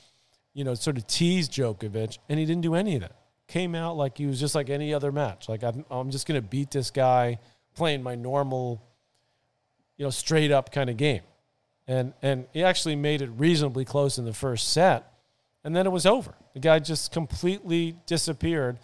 you 0.54 0.64
know, 0.64 0.74
sort 0.74 0.96
of 0.96 1.06
tease 1.06 1.48
Djokovic, 1.48 2.18
and 2.28 2.38
he 2.38 2.46
didn't 2.46 2.62
do 2.62 2.74
any 2.74 2.96
of 2.96 3.02
that. 3.02 3.15
Came 3.48 3.74
out 3.74 3.96
like 3.96 4.18
he 4.18 4.26
was 4.26 4.40
just 4.40 4.54
like 4.54 4.70
any 4.70 4.92
other 4.92 5.12
match. 5.12 5.48
Like 5.48 5.62
I'm, 5.62 5.84
I'm 5.90 6.10
just 6.10 6.26
going 6.26 6.40
to 6.40 6.46
beat 6.46 6.70
this 6.70 6.90
guy 6.90 7.38
playing 7.74 8.02
my 8.02 8.14
normal, 8.14 8.82
you 9.96 10.04
know, 10.04 10.10
straight 10.10 10.50
up 10.50 10.72
kind 10.72 10.90
of 10.90 10.96
game 10.96 11.22
and 11.88 12.12
and 12.22 12.46
he 12.52 12.62
actually 12.62 12.96
made 12.96 13.22
it 13.22 13.30
reasonably 13.36 13.84
close 13.84 14.18
in 14.18 14.24
the 14.24 14.32
first 14.32 14.72
set, 14.72 15.12
and 15.64 15.74
then 15.74 15.86
it 15.86 15.90
was 15.90 16.06
over. 16.06 16.34
The 16.54 16.60
guy 16.60 16.78
just 16.78 17.12
completely 17.12 17.96
disappeared, 18.06 18.78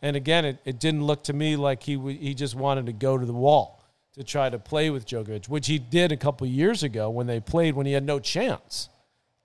and 0.00 0.16
again, 0.16 0.44
it, 0.44 0.58
it 0.64 0.80
didn't 0.80 1.04
look 1.04 1.24
to 1.24 1.32
me 1.32 1.56
like 1.56 1.82
he 1.82 1.96
w- 1.96 2.18
he 2.18 2.34
just 2.34 2.54
wanted 2.54 2.86
to 2.86 2.92
go 2.92 3.18
to 3.18 3.26
the 3.26 3.32
wall 3.32 3.82
to 4.14 4.24
try 4.24 4.48
to 4.48 4.58
play 4.58 4.88
with 4.90 5.06
Djokovic, 5.06 5.48
which 5.48 5.66
he 5.66 5.78
did 5.78 6.12
a 6.12 6.16
couple 6.16 6.46
years 6.46 6.82
ago 6.82 7.10
when 7.10 7.26
they 7.26 7.40
played 7.40 7.74
when 7.74 7.86
he 7.86 7.92
had 7.92 8.04
no 8.04 8.18
chance 8.18 8.88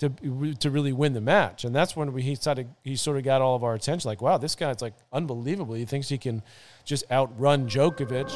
to 0.02 0.54
to 0.56 0.72
really 0.72 0.92
win 0.92 1.14
the 1.14 1.22
match, 1.22 1.64
and 1.64 1.76
that's 1.76 1.96
when 1.96 2.12
we, 2.12 2.24
he 2.24 2.34
started 2.34 2.68
he 2.84 2.96
sort 2.96 3.18
of 3.18 3.24
got 3.24 3.40
all 3.40 3.56
of 3.56 3.64
our 3.64 3.76
attention. 3.76 4.08
Like, 4.08 4.22
wow, 4.22 4.38
this 4.40 4.56
guy's 4.56 4.82
like 4.82 4.96
unbelievable. 5.14 5.76
He 5.76 5.86
thinks 5.86 6.10
he 6.10 6.18
can 6.18 6.42
just 6.84 7.04
outrun 7.12 7.70
Djokovic. 7.70 8.30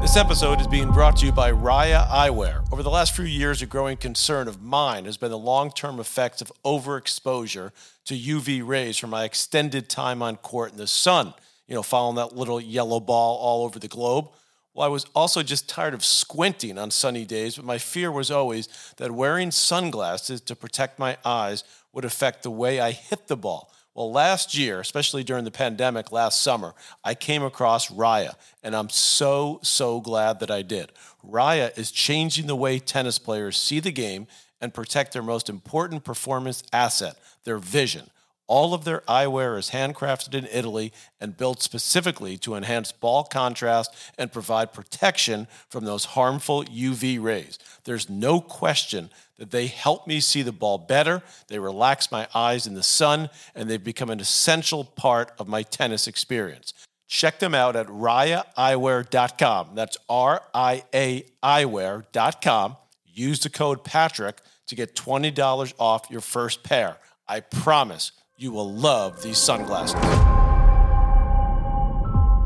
This 0.00 0.16
episode 0.16 0.60
is 0.60 0.66
being 0.66 0.90
brought 0.90 1.16
to 1.18 1.26
you 1.26 1.32
by 1.32 1.48
Ria 1.48 2.06
Eyewear. 2.10 2.64
Over 2.72 2.82
the 2.82 2.90
last 2.90 3.14
few 3.14 3.24
years, 3.24 3.62
a 3.62 3.66
growing 3.66 3.96
concern 3.96 4.48
of 4.48 4.60
mine 4.60 5.04
has 5.04 5.16
been 5.16 5.30
the 5.30 5.38
long 5.38 5.70
term 5.70 6.00
effects 6.00 6.42
of 6.42 6.52
overexposure 6.64 7.70
to 8.06 8.14
UV 8.14 8.66
rays 8.66 8.96
from 8.96 9.10
my 9.10 9.22
extended 9.22 9.88
time 9.88 10.20
on 10.20 10.36
court 10.36 10.72
in 10.72 10.78
the 10.78 10.86
sun, 10.88 11.32
you 11.68 11.76
know, 11.76 11.82
following 11.82 12.16
that 12.16 12.36
little 12.36 12.60
yellow 12.60 12.98
ball 12.98 13.36
all 13.36 13.64
over 13.64 13.78
the 13.78 13.88
globe. 13.88 14.30
Well, 14.76 14.84
I 14.84 14.90
was 14.90 15.06
also 15.14 15.42
just 15.42 15.70
tired 15.70 15.94
of 15.94 16.04
squinting 16.04 16.76
on 16.76 16.90
sunny 16.90 17.24
days, 17.24 17.56
but 17.56 17.64
my 17.64 17.78
fear 17.78 18.12
was 18.12 18.30
always 18.30 18.68
that 18.98 19.10
wearing 19.10 19.50
sunglasses 19.50 20.42
to 20.42 20.54
protect 20.54 20.98
my 20.98 21.16
eyes 21.24 21.64
would 21.94 22.04
affect 22.04 22.42
the 22.42 22.50
way 22.50 22.78
I 22.78 22.90
hit 22.90 23.26
the 23.26 23.38
ball. 23.38 23.72
Well, 23.94 24.12
last 24.12 24.54
year, 24.54 24.78
especially 24.80 25.24
during 25.24 25.44
the 25.44 25.50
pandemic 25.50 26.12
last 26.12 26.42
summer, 26.42 26.74
I 27.02 27.14
came 27.14 27.42
across 27.42 27.90
Ria, 27.90 28.36
and 28.62 28.76
I'm 28.76 28.90
so, 28.90 29.60
so 29.62 30.02
glad 30.02 30.40
that 30.40 30.50
I 30.50 30.60
did. 30.60 30.92
Ria 31.22 31.72
is 31.76 31.90
changing 31.90 32.46
the 32.46 32.54
way 32.54 32.78
tennis 32.78 33.18
players 33.18 33.56
see 33.56 33.80
the 33.80 33.90
game 33.90 34.26
and 34.60 34.74
protect 34.74 35.14
their 35.14 35.22
most 35.22 35.48
important 35.48 36.04
performance 36.04 36.62
asset, 36.70 37.16
their 37.44 37.56
vision. 37.56 38.10
All 38.48 38.74
of 38.74 38.84
their 38.84 39.00
eyewear 39.02 39.58
is 39.58 39.70
handcrafted 39.70 40.34
in 40.34 40.46
Italy 40.52 40.92
and 41.20 41.36
built 41.36 41.62
specifically 41.62 42.38
to 42.38 42.54
enhance 42.54 42.92
ball 42.92 43.24
contrast 43.24 43.94
and 44.16 44.32
provide 44.32 44.72
protection 44.72 45.48
from 45.68 45.84
those 45.84 46.04
harmful 46.04 46.62
UV 46.64 47.20
rays. 47.20 47.58
There's 47.84 48.08
no 48.08 48.40
question 48.40 49.10
that 49.38 49.50
they 49.50 49.66
help 49.66 50.06
me 50.06 50.20
see 50.20 50.42
the 50.42 50.52
ball 50.52 50.78
better, 50.78 51.22
they 51.48 51.58
relax 51.58 52.10
my 52.10 52.28
eyes 52.34 52.66
in 52.66 52.74
the 52.74 52.82
sun, 52.82 53.28
and 53.54 53.68
they've 53.68 53.82
become 53.82 54.10
an 54.10 54.20
essential 54.20 54.84
part 54.84 55.32
of 55.38 55.48
my 55.48 55.62
tennis 55.62 56.06
experience. 56.06 56.72
Check 57.08 57.38
them 57.38 57.54
out 57.54 57.76
at 57.76 57.86
riaeyewear.com. 57.86 59.70
That's 59.74 59.96
R 60.08 60.42
I 60.54 60.84
A 60.92 61.24
eyewear.com. 61.42 62.76
Use 63.04 63.40
the 63.40 63.50
code 63.50 63.84
Patrick 63.84 64.40
to 64.66 64.74
get 64.74 64.96
$20 64.96 65.74
off 65.78 66.10
your 66.10 66.20
first 66.20 66.62
pair. 66.62 66.96
I 67.28 67.40
promise 67.40 68.12
you 68.38 68.52
will 68.52 68.70
love 68.70 69.22
these 69.22 69.38
sunglasses. 69.38 69.94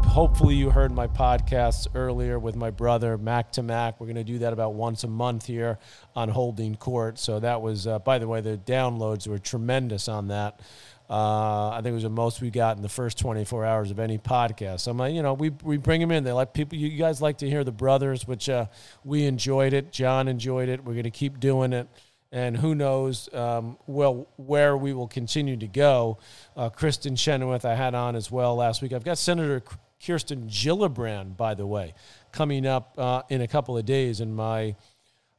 Hopefully, 0.07 0.55
you 0.55 0.71
heard 0.71 0.93
my 0.93 1.07
podcasts 1.07 1.87
earlier 1.95 2.39
with 2.39 2.55
my 2.57 2.71
brother, 2.71 3.17
Mac 3.19 3.53
to 3.53 3.63
Mac. 3.63 4.01
We're 4.01 4.07
going 4.07 4.17
to 4.17 4.25
do 4.25 4.39
that 4.39 4.53
about 4.53 4.75
once 4.75 5.05
a 5.05 5.09
month 5.09 5.47
here 5.47 5.79
on 6.15 6.29
Holding 6.29 6.77
Court. 6.77 7.19
So, 7.19 7.41
that 7.41 7.61
was, 7.61 7.87
uh, 7.87 7.99
by 8.01 8.19
the 8.19 8.29
way, 8.29 8.41
the 8.41 8.57
downloads 8.57 9.27
were 9.27 9.39
tremendous 9.39 10.09
on 10.09 10.29
that. 10.29 10.61
Uh, 11.09 11.71
I 11.71 11.81
think 11.83 11.93
it 11.93 11.95
was 11.95 12.03
the 12.05 12.09
most 12.09 12.41
we 12.41 12.51
got 12.51 12.77
in 12.77 12.83
the 12.83 12.89
first 12.89 13.19
24 13.19 13.65
hours 13.65 13.91
of 13.91 13.99
any 13.99 14.17
podcast. 14.17 14.81
So 14.81 14.93
I'm 14.93 14.97
like, 14.97 15.13
you 15.13 15.23
know, 15.23 15.35
we, 15.35 15.51
we 15.65 15.77
bring 15.77 16.01
them 16.01 16.13
in. 16.13 16.23
They 16.23 16.31
like 16.31 16.55
people, 16.55 16.79
you 16.79 16.97
guys 16.97 17.21
like 17.21 17.39
to 17.39 17.51
hear 17.51 17.65
the 17.65 17.73
brothers, 17.73 18.29
which 18.29 18.49
uh, 18.49 18.67
we 19.03 19.25
enjoyed 19.25 19.73
it. 19.73 19.91
John 19.91 20.29
enjoyed 20.29 20.69
it. 20.69 20.85
We're 20.85 20.93
going 20.93 21.03
to 21.03 21.11
keep 21.11 21.41
doing 21.41 21.73
it 21.73 21.89
and 22.33 22.57
who 22.57 22.75
knows 22.75 23.33
um, 23.35 23.77
well 23.87 24.29
where 24.37 24.77
we 24.77 24.93
will 24.93 25.09
continue 25.09 25.57
to 25.57 25.67
go. 25.67 26.19
Uh, 26.57 26.71
Kristin 26.71 27.19
Chenoweth 27.19 27.65
I 27.65 27.75
had 27.75 27.95
on 27.95 28.15
as 28.17 28.31
well 28.31 28.55
last 28.57 28.83
week. 28.83 28.93
I've 28.93 29.05
got 29.05 29.19
Senator 29.19 29.63
Kirsten 30.05 30.49
Gillibrand, 30.49 31.37
by 31.37 31.55
the 31.55 31.67
way, 31.67 31.95
coming 32.33 32.67
up 32.67 32.95
uh, 32.97 33.23
in 33.29 33.41
a 33.43 33.49
couple 33.49 33.77
of 33.77 33.85
days 33.85 34.21
in 34.21 34.35
my 34.35 34.75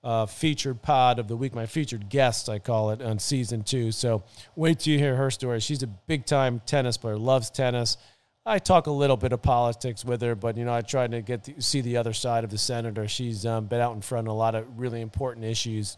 uh, 0.04 0.26
featured 0.26 0.82
pod 0.82 1.20
of 1.20 1.28
the 1.28 1.36
week, 1.36 1.54
my 1.54 1.66
featured 1.66 2.10
guest, 2.10 2.50
I 2.50 2.60
call 2.60 2.92
it, 2.92 3.02
on 3.02 3.20
season 3.20 3.64
two. 3.64 3.92
So 3.92 4.24
wait 4.56 4.80
till 4.80 4.94
you 4.94 5.00
hear 5.00 5.16
her 5.16 5.32
story. 5.32 5.60
She's 5.60 5.84
a 5.84 5.88
big 5.88 6.26
time 6.26 6.62
tennis 6.66 6.98
player, 6.98 7.18
loves 7.18 7.50
tennis. 7.50 7.98
I 8.44 8.58
talk 8.58 8.88
a 8.88 8.92
little 8.92 9.18
bit 9.18 9.34
of 9.34 9.44
politics 9.44 10.04
with 10.04 10.22
her, 10.24 10.34
but 10.34 10.58
you 10.58 10.66
know, 10.66 10.74
I 10.74 10.82
try 10.82 11.06
to 11.06 11.22
get 11.22 11.48
see 11.64 11.82
the 11.82 11.98
other 11.98 12.14
side 12.14 12.44
of 12.44 12.50
the 12.50 12.58
senator. 12.58 13.08
She's 13.08 13.46
um, 13.46 13.66
been 13.66 13.80
out 13.80 13.94
in 13.94 14.02
front 14.02 14.28
of 14.28 14.34
a 14.34 14.36
lot 14.36 14.56
of 14.56 14.80
really 14.80 15.02
important 15.02 15.46
issues 15.46 15.96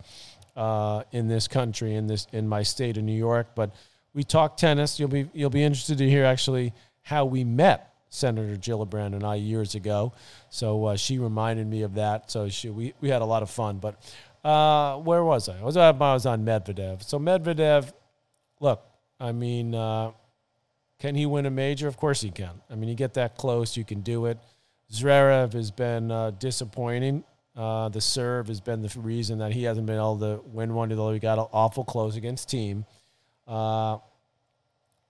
uh, 0.55 1.03
in 1.11 1.27
this 1.27 1.47
country, 1.47 1.95
in 1.95 2.07
this 2.07 2.27
in 2.31 2.47
my 2.47 2.63
state 2.63 2.97
of 2.97 3.03
New 3.03 3.17
York. 3.17 3.47
But 3.55 3.73
we 4.13 4.23
talk 4.23 4.57
tennis. 4.57 4.99
You'll 4.99 5.09
be 5.09 5.29
you'll 5.33 5.49
be 5.49 5.63
interested 5.63 5.97
to 5.97 6.09
hear 6.09 6.25
actually 6.25 6.73
how 7.01 7.25
we 7.25 7.43
met 7.43 7.93
Senator 8.09 8.55
Gillibrand 8.55 9.13
and 9.13 9.23
I 9.23 9.35
years 9.35 9.75
ago. 9.75 10.13
So 10.49 10.85
uh, 10.85 10.95
she 10.95 11.17
reminded 11.17 11.67
me 11.67 11.81
of 11.81 11.95
that. 11.95 12.29
So 12.29 12.49
she, 12.49 12.69
we 12.69 12.93
we 13.01 13.09
had 13.09 13.21
a 13.21 13.25
lot 13.25 13.41
of 13.43 13.49
fun. 13.49 13.79
But 13.79 13.99
uh, 14.43 14.97
where 14.97 15.23
was 15.23 15.49
I? 15.49 15.59
I 15.59 15.63
was, 15.63 15.77
I 15.77 15.91
was 15.91 16.25
on 16.25 16.45
Medvedev. 16.45 17.03
So 17.03 17.17
Medvedev, 17.17 17.91
look, 18.59 18.85
I 19.19 19.31
mean, 19.31 19.73
uh, 19.73 20.11
can 20.99 21.15
he 21.15 21.25
win 21.25 21.45
a 21.45 21.49
major? 21.49 21.87
Of 21.87 21.97
course 21.97 22.21
he 22.21 22.29
can. 22.29 22.61
I 22.69 22.75
mean, 22.75 22.89
you 22.89 22.95
get 22.95 23.13
that 23.15 23.37
close, 23.37 23.77
you 23.77 23.85
can 23.85 24.01
do 24.01 24.25
it. 24.25 24.37
Zverev 24.91 25.53
has 25.53 25.71
been 25.71 26.11
uh, 26.11 26.31
disappointing. 26.31 27.23
Uh, 27.55 27.87
the 27.89 28.01
serve 28.01 28.47
has 28.47 28.59
been 28.59 28.81
the 28.81 28.91
reason 28.99 29.37
that 29.37 29.51
he 29.51 29.63
hasn't 29.63 29.85
been 29.85 29.95
able 29.95 30.17
to 30.19 30.41
win 30.45 30.73
one, 30.73 30.91
although 30.91 31.13
he 31.13 31.19
got 31.19 31.37
an 31.37 31.45
awful 31.53 31.83
close 31.83 32.15
against 32.15 32.49
Thiem. 32.49 32.85
Uh, 33.47 33.97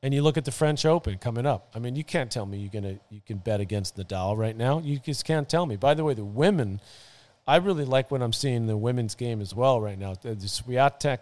and 0.01 0.13
you 0.13 0.21
look 0.21 0.37
at 0.37 0.43
the 0.43 0.51
French 0.51 0.85
Open 0.85 1.17
coming 1.17 1.45
up. 1.45 1.69
I 1.73 1.79
mean, 1.79 1.95
you 1.95 2.03
can't 2.03 2.29
tell 2.29 2.45
me 2.45 2.57
you're 2.57 2.69
gonna 2.69 2.99
you 3.09 3.21
can 3.25 3.37
bet 3.37 3.61
against 3.61 3.95
Nadal 3.95 4.37
right 4.37 4.55
now. 4.55 4.79
You 4.79 4.99
just 4.99 5.23
can't 5.23 5.47
tell 5.47 5.65
me. 5.65 5.77
By 5.77 5.93
the 5.93 6.03
way, 6.03 6.13
the 6.13 6.25
women, 6.25 6.81
I 7.47 7.55
really 7.57 7.85
like 7.85 8.11
what 8.11 8.21
I'm 8.21 8.33
seeing 8.33 8.55
in 8.55 8.67
the 8.67 8.75
women's 8.75 9.15
game 9.15 9.39
as 9.39 9.55
well 9.55 9.79
right 9.79 9.97
now. 9.97 10.15
The, 10.21 10.35
Swiatek 10.35 11.19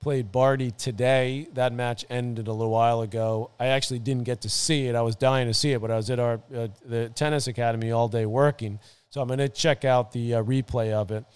played 0.00 0.32
Barty 0.32 0.70
today. 0.70 1.48
That 1.52 1.74
match 1.74 2.06
ended 2.08 2.48
a 2.48 2.52
little 2.52 2.72
while 2.72 3.02
ago. 3.02 3.50
I 3.60 3.66
actually 3.66 3.98
didn't 3.98 4.24
get 4.24 4.40
to 4.40 4.48
see 4.48 4.86
it. 4.86 4.94
I 4.94 5.02
was 5.02 5.14
dying 5.14 5.46
to 5.48 5.54
see 5.54 5.72
it, 5.72 5.82
but 5.82 5.90
I 5.90 5.96
was 5.96 6.08
at 6.08 6.18
our 6.18 6.40
uh, 6.56 6.68
the 6.86 7.10
tennis 7.10 7.48
academy 7.48 7.90
all 7.90 8.08
day 8.08 8.24
working. 8.24 8.80
So 9.12 9.20
I'm 9.20 9.26
going 9.26 9.40
to 9.40 9.48
check 9.50 9.84
out 9.84 10.10
the 10.10 10.36
uh, 10.36 10.42
replay 10.42 10.92
of 10.92 11.10
it 11.10 11.26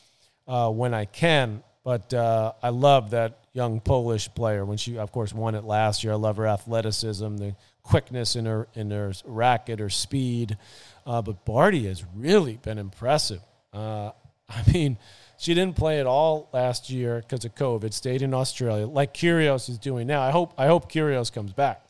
uh, 0.48 0.70
when 0.70 0.94
I 0.94 1.04
can. 1.04 1.62
But 1.84 2.12
uh, 2.14 2.54
I 2.62 2.70
love 2.70 3.10
that 3.10 3.40
young 3.52 3.80
Polish 3.80 4.34
player 4.34 4.64
when 4.64 4.78
she, 4.78 4.96
of 4.96 5.12
course, 5.12 5.34
won 5.34 5.54
it 5.54 5.62
last 5.62 6.02
year. 6.02 6.14
I 6.14 6.16
love 6.16 6.38
her 6.38 6.46
athleticism, 6.46 7.36
the 7.36 7.54
quickness 7.82 8.34
in 8.34 8.46
her 8.46 8.66
in 8.74 8.90
her 8.90 9.12
racket, 9.26 9.78
her 9.78 9.90
speed. 9.90 10.56
Uh, 11.04 11.20
but 11.20 11.44
Barty 11.44 11.86
has 11.86 12.02
really 12.16 12.56
been 12.56 12.78
impressive. 12.78 13.42
Uh, 13.74 14.12
I 14.48 14.62
mean, 14.72 14.96
she 15.36 15.52
didn't 15.52 15.76
play 15.76 16.00
at 16.00 16.06
all 16.06 16.48
last 16.54 16.88
year 16.88 17.20
because 17.20 17.44
of 17.44 17.54
COVID. 17.54 17.92
Stayed 17.92 18.22
in 18.22 18.32
Australia, 18.32 18.86
like 18.86 19.12
Kyrgios 19.12 19.68
is 19.68 19.76
doing 19.76 20.06
now. 20.06 20.22
I 20.22 20.30
hope 20.30 20.54
I 20.56 20.66
hope 20.66 20.90
Kyrgios 20.90 21.30
comes 21.30 21.52
back 21.52 21.85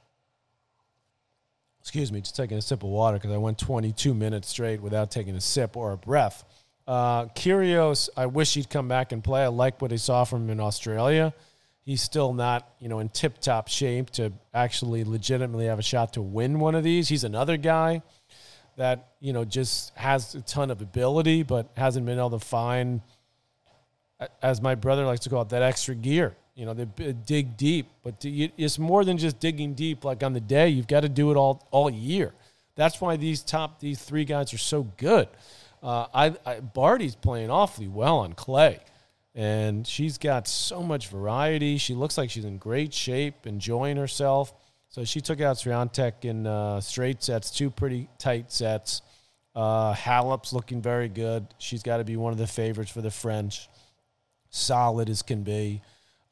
excuse 1.87 2.11
me, 2.11 2.21
just 2.21 2.35
taking 2.35 2.59
a 2.59 2.61
sip 2.61 2.83
of 2.83 2.89
water 2.89 3.17
because 3.17 3.31
I 3.31 3.37
went 3.37 3.61
22 3.61 4.13
minutes 4.13 4.49
straight 4.49 4.83
without 4.83 5.09
taking 5.13 5.37
a 5.37 5.41
sip 5.41 5.77
or 5.77 5.93
a 5.93 5.97
breath. 5.97 6.43
Uh, 6.85 7.29
I 8.17 8.27
wish 8.27 8.55
he'd 8.55 8.69
come 8.69 8.89
back 8.89 9.13
and 9.13 9.23
play. 9.23 9.45
I 9.45 9.47
like 9.47 9.81
what 9.81 9.93
I 9.93 9.97
saw 9.97 10.25
from 10.25 10.47
him 10.47 10.51
in 10.51 10.59
Australia. 10.59 11.33
He's 11.85 12.03
still 12.03 12.33
not, 12.33 12.69
you 12.81 12.89
know, 12.89 12.99
in 12.99 13.09
tip-top 13.09 13.69
shape 13.69 14.11
to 14.11 14.33
actually 14.53 15.05
legitimately 15.05 15.67
have 15.67 15.79
a 15.79 15.83
shot 15.83 16.15
to 16.15 16.23
win 16.23 16.59
one 16.59 16.75
of 16.75 16.83
these. 16.83 17.09
He's 17.09 17.23
another 17.23 17.57
guy 17.57 18.03
that, 18.77 19.13
you 19.21 19.33
know, 19.33 19.45
just 19.45 19.95
has 19.95 20.35
a 20.35 20.41
ton 20.41 20.73
of 20.73 20.83
ability, 20.83 21.45
but 21.45 21.71
hasn't 21.77 22.05
been 22.05 22.19
able 22.19 22.31
to 22.31 22.41
find, 22.41 23.01
as 24.43 24.61
my 24.61 24.75
brother 24.75 25.07
likes 25.07 25.21
to 25.21 25.31
call 25.31 25.43
it, 25.43 25.51
that 25.51 25.63
extra 25.63 25.95
gear. 25.95 26.37
You 26.57 26.65
know, 26.65 26.73
they 26.73 27.13
dig 27.13 27.59
deep, 27.59 27.87
but 28.03 28.15
it's 28.25 28.79
more 28.79 29.05
than 29.05 29.19
just 29.19 29.39
digging 29.39 29.75
deep. 29.75 30.05
Like 30.05 30.23
on 30.23 30.33
the 30.33 30.41
day, 30.41 30.71
you've 30.71 30.89
got 30.89 31.01
to 31.01 31.09
do 31.09 31.31
it 31.31 31.37
all 31.37 31.63
all 31.71 31.91
year. 31.91 32.33
That's 32.77 32.99
why 32.99 33.17
these 33.17 33.43
top 33.43 33.79
these 33.79 34.03
three 34.03 34.25
guys 34.25 34.55
are 34.55 34.59
so 34.59 34.85
good. 34.97 35.29
Uh, 35.83 36.07
I, 36.15 36.35
I 36.47 36.61
Barty's 36.61 37.15
playing 37.15 37.51
awfully 37.51 37.89
well 37.89 38.19
on 38.21 38.33
clay, 38.33 38.81
and 39.35 39.87
she's 39.87 40.17
got 40.17 40.49
so 40.49 40.83
much 40.83 41.09
variety. 41.09 41.77
She 41.77 41.95
looks 41.95 42.17
like 42.17 42.31
she's 42.31 42.47
in 42.47 42.57
great 42.57 42.95
shape, 42.95 43.47
enjoying 43.47 43.99
herself. 43.99 44.55
So 44.89 45.05
she 45.05 45.21
took 45.21 45.43
out 45.43 45.57
Swiatek 45.57 46.25
in 46.25 46.47
uh, 46.47 46.81
straight 46.81 47.23
sets, 47.23 47.51
two 47.51 47.71
pretty 47.71 48.09
tight 48.19 48.51
sets. 48.51 49.03
Uh, 49.55 49.95
looking 50.53 50.81
very 50.81 51.09
good. 51.09 51.47
She's 51.59 51.83
got 51.83 51.99
to 51.99 52.05
be 52.05 52.17
one 52.17 52.33
of 52.33 52.39
the 52.39 52.47
favorites 52.47 52.91
for 52.91 53.03
the 53.03 53.11
French. 53.11 53.69
Solid 54.49 55.11
as 55.11 55.21
can 55.21 55.43
be. 55.43 55.83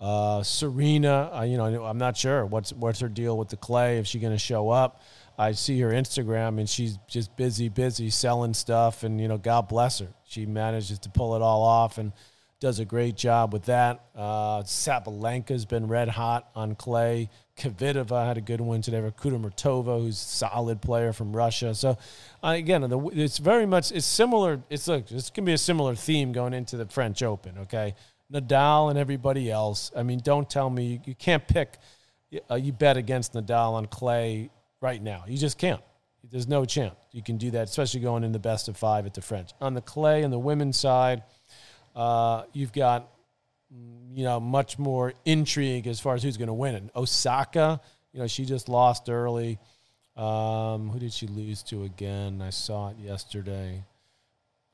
Uh, 0.04 0.42
Serena, 0.42 1.30
uh, 1.34 1.42
you 1.44 1.56
know, 1.56 1.82
I'm 1.82 1.96
not 1.96 2.14
sure 2.14 2.44
what's 2.44 2.74
what's 2.74 3.00
her 3.00 3.08
deal 3.08 3.38
with 3.38 3.48
the 3.48 3.56
clay. 3.56 3.96
If 3.96 4.06
she's 4.06 4.20
going 4.20 4.34
to 4.34 4.38
show 4.38 4.68
up, 4.68 5.00
I 5.38 5.52
see 5.52 5.80
her 5.80 5.88
Instagram 5.88 6.58
and 6.58 6.68
she's 6.68 6.98
just 7.08 7.34
busy, 7.36 7.70
busy 7.70 8.10
selling 8.10 8.52
stuff. 8.52 9.02
And, 9.02 9.18
you 9.18 9.28
know, 9.28 9.38
God 9.38 9.66
bless 9.66 10.00
her. 10.00 10.08
She 10.26 10.44
manages 10.44 10.98
to 11.00 11.08
pull 11.08 11.36
it 11.36 11.40
all 11.40 11.62
off 11.62 11.96
and 11.96 12.12
does 12.60 12.80
a 12.80 12.84
great 12.84 13.16
job 13.16 13.54
with 13.54 13.64
that. 13.64 14.04
Uh, 14.14 14.62
Sabalenka's 14.62 15.64
been 15.64 15.88
red 15.88 16.10
hot 16.10 16.50
on 16.54 16.74
clay. 16.74 17.30
Kvitova 17.56 18.26
had 18.26 18.36
a 18.36 18.42
good 18.42 18.60
one 18.60 18.82
today. 18.82 19.00
Kudermetova, 19.00 20.02
who's 20.02 20.16
a 20.16 20.24
solid 20.24 20.82
player 20.82 21.14
from 21.14 21.34
Russia. 21.34 21.74
So, 21.74 21.96
uh, 22.42 22.48
again, 22.48 22.82
the, 22.82 23.08
it's 23.14 23.38
very 23.38 23.64
much, 23.64 23.90
it's 23.90 24.04
similar. 24.04 24.60
It's 24.68 24.86
look, 24.86 25.08
this 25.08 25.30
can 25.30 25.46
be 25.46 25.54
a 25.54 25.58
similar 25.58 25.94
theme 25.94 26.32
going 26.32 26.52
into 26.52 26.76
the 26.76 26.84
French 26.84 27.22
Open, 27.22 27.56
okay? 27.60 27.94
Nadal 28.32 28.90
and 28.90 28.98
everybody 28.98 29.50
else. 29.50 29.90
I 29.96 30.02
mean, 30.02 30.20
don't 30.22 30.48
tell 30.48 30.70
me 30.70 31.00
you, 31.04 31.14
can't 31.14 31.46
pick, 31.46 31.78
uh, 32.50 32.56
you 32.56 32.72
bet 32.72 32.96
against 32.96 33.34
Nadal 33.34 33.74
on 33.74 33.86
clay 33.86 34.50
right 34.80 35.02
now. 35.02 35.24
You 35.26 35.38
just 35.38 35.58
can't. 35.58 35.82
There's 36.30 36.48
no 36.48 36.64
chance 36.64 36.94
you 37.12 37.22
can 37.22 37.36
do 37.36 37.50
that, 37.52 37.68
especially 37.68 38.00
going 38.00 38.24
in 38.24 38.32
the 38.32 38.38
best 38.38 38.68
of 38.68 38.76
five 38.76 39.04
at 39.06 39.14
the 39.14 39.20
French. 39.20 39.50
On 39.60 39.74
the 39.74 39.82
clay 39.82 40.22
and 40.22 40.32
the 40.32 40.38
women's 40.38 40.78
side, 40.78 41.22
uh, 41.94 42.44
you've 42.52 42.72
got 42.72 43.10
you 44.14 44.24
know 44.24 44.40
much 44.40 44.78
more 44.78 45.12
intrigue 45.24 45.86
as 45.86 46.00
far 46.00 46.14
as 46.14 46.22
who's 46.22 46.36
going 46.36 46.48
to 46.48 46.54
win 46.54 46.74
it. 46.74 46.84
Osaka, 46.96 47.80
you 48.12 48.20
know, 48.20 48.26
she 48.26 48.44
just 48.44 48.68
lost 48.68 49.10
early. 49.10 49.58
Um, 50.16 50.90
who 50.90 50.98
did 50.98 51.12
she 51.12 51.26
lose 51.26 51.62
to 51.64 51.82
again? 51.84 52.40
I 52.40 52.50
saw 52.50 52.90
it 52.90 52.96
yesterday. 52.98 53.82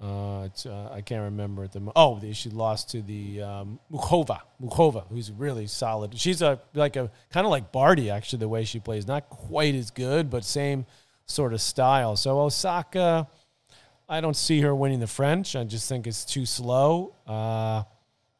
Uh, 0.00 0.44
uh, 0.44 0.88
I 0.90 1.02
can't 1.02 1.24
remember 1.24 1.64
at 1.64 1.72
the 1.72 1.92
oh 1.94 2.18
she 2.32 2.48
lost 2.48 2.90
to 2.92 3.02
the 3.02 3.42
um, 3.42 3.78
Muchova 3.92 4.40
Muchova 4.62 5.04
who's 5.10 5.30
really 5.30 5.66
solid. 5.66 6.18
She's 6.18 6.40
a 6.40 6.58
like 6.72 6.96
a 6.96 7.10
kind 7.30 7.44
of 7.44 7.50
like 7.50 7.70
Barty 7.70 8.08
actually 8.08 8.38
the 8.38 8.48
way 8.48 8.64
she 8.64 8.80
plays, 8.80 9.06
not 9.06 9.28
quite 9.28 9.74
as 9.74 9.90
good 9.90 10.30
but 10.30 10.42
same 10.42 10.86
sort 11.26 11.52
of 11.52 11.60
style. 11.60 12.16
So 12.16 12.40
Osaka, 12.40 13.28
I 14.08 14.22
don't 14.22 14.36
see 14.36 14.62
her 14.62 14.74
winning 14.74 15.00
the 15.00 15.06
French. 15.06 15.54
I 15.54 15.64
just 15.64 15.86
think 15.86 16.06
it's 16.06 16.24
too 16.24 16.46
slow. 16.46 17.14
Uh, 17.26 17.82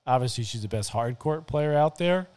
obviously, 0.07 0.45
she's 0.45 0.63
the 0.63 0.69
best 0.69 0.89
hard 0.89 1.19
court 1.19 1.47
player 1.47 1.77
out 1.77 1.99
there. 1.99 2.29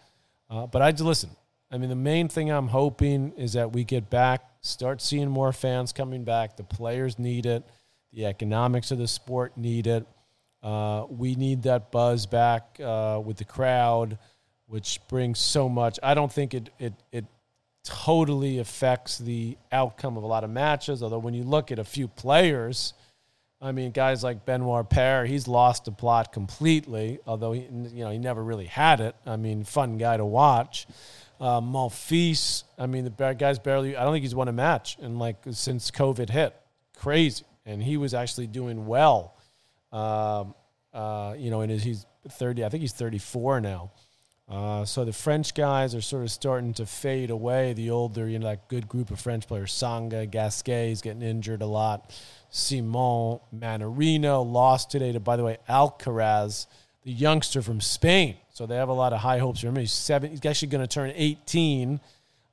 Uh, 0.49 0.67
but 0.67 0.81
I 0.81 0.91
just 0.91 1.03
listen. 1.03 1.29
I 1.71 1.77
mean, 1.77 1.89
the 1.89 1.95
main 1.95 2.27
thing 2.27 2.51
I'm 2.51 2.67
hoping 2.67 3.31
is 3.37 3.53
that 3.53 3.71
we 3.73 3.83
get 3.85 4.09
back, 4.09 4.43
start 4.61 5.01
seeing 5.01 5.29
more 5.29 5.51
fans 5.51 5.93
coming 5.93 6.23
back. 6.23 6.57
The 6.57 6.63
players 6.63 7.17
need 7.17 7.45
it 7.45 7.63
the 8.13 8.25
economics 8.25 8.91
of 8.91 8.97
the 8.97 9.07
sport 9.07 9.57
need 9.57 9.87
it. 9.87 10.05
Uh, 10.61 11.05
we 11.09 11.35
need 11.35 11.63
that 11.63 11.91
buzz 11.91 12.25
back 12.25 12.79
uh, 12.81 13.19
with 13.23 13.37
the 13.37 13.45
crowd, 13.45 14.17
which 14.67 15.01
brings 15.09 15.39
so 15.39 15.67
much. 15.67 15.99
I 16.01 16.13
don't 16.13 16.31
think 16.31 16.53
it, 16.53 16.69
it, 16.79 16.93
it 17.11 17.25
totally 17.83 18.59
affects 18.59 19.17
the 19.17 19.57
outcome 19.71 20.15
of 20.15 20.23
a 20.23 20.27
lot 20.27 20.43
of 20.43 20.49
matches. 20.49 21.03
Although 21.03 21.19
when 21.19 21.33
you 21.33 21.43
look 21.43 21.71
at 21.71 21.79
a 21.79 21.83
few 21.83 22.07
players, 22.07 22.93
I 23.59 23.73
mean, 23.73 23.91
guys 23.91 24.23
like 24.23 24.45
Benoit 24.45 24.89
Paire, 24.89 25.25
he's 25.25 25.47
lost 25.47 25.85
the 25.85 25.91
plot 25.91 26.31
completely. 26.31 27.19
Although 27.27 27.51
he, 27.51 27.61
you 27.61 28.05
know, 28.05 28.11
he 28.11 28.17
never 28.17 28.41
really 28.41 28.67
had 28.67 29.01
it. 29.01 29.15
I 29.25 29.35
mean, 29.35 29.65
fun 29.65 29.97
guy 29.97 30.15
to 30.15 30.25
watch. 30.25 30.87
Uh, 31.41 31.57
I 31.57 32.85
mean, 32.87 33.03
the 33.03 33.35
guy's 33.37 33.59
barely. 33.59 33.97
I 33.97 34.03
don't 34.05 34.13
think 34.13 34.23
he's 34.23 34.35
won 34.35 34.47
a 34.47 34.53
match 34.53 34.97
in 34.99 35.19
like 35.19 35.37
since 35.51 35.91
COVID 35.91 36.29
hit. 36.29 36.55
Crazy 36.95 37.43
and 37.65 37.81
he 37.81 37.97
was 37.97 38.13
actually 38.13 38.47
doing 38.47 38.85
well. 38.85 39.35
Um, 39.91 40.55
uh, 40.93 41.35
you 41.37 41.49
know, 41.49 41.61
and 41.61 41.71
he's 41.71 42.05
30, 42.27 42.63
I 42.63 42.69
think 42.69 42.81
he's 42.81 42.93
34 42.93 43.61
now. 43.61 43.91
Uh, 44.49 44.83
so 44.85 45.05
the 45.05 45.13
French 45.13 45.53
guys 45.53 45.95
are 45.95 46.01
sort 46.01 46.23
of 46.23 46.31
starting 46.31 46.73
to 46.73 46.85
fade 46.85 47.29
away. 47.29 47.73
The 47.73 47.89
older, 47.89 48.27
you 48.27 48.39
know, 48.39 48.47
that 48.47 48.67
good 48.67 48.87
group 48.87 49.09
of 49.09 49.19
French 49.19 49.47
players, 49.47 49.71
Tsonga, 49.71 50.29
Gasquet 50.29 50.91
is 50.91 51.01
getting 51.01 51.21
injured 51.21 51.61
a 51.61 51.65
lot. 51.65 52.13
Simon, 52.49 53.39
Mannarino 53.55 54.45
lost 54.45 54.91
today 54.91 55.11
to, 55.13 55.19
by 55.19 55.37
the 55.37 55.43
way, 55.43 55.57
Alcaraz, 55.69 56.67
the 57.03 57.11
youngster 57.11 57.61
from 57.61 57.81
Spain. 57.81 58.35
So 58.53 58.65
they 58.65 58.75
have 58.75 58.89
a 58.89 58.93
lot 58.93 59.13
of 59.13 59.19
high 59.19 59.39
hopes 59.39 59.61
for 59.61 59.67
him. 59.67 59.77
He's 59.77 59.91
seven. 59.91 60.29
He's 60.29 60.45
actually 60.45 60.67
going 60.67 60.85
to 60.85 60.93
turn 60.93 61.11
18. 61.15 61.99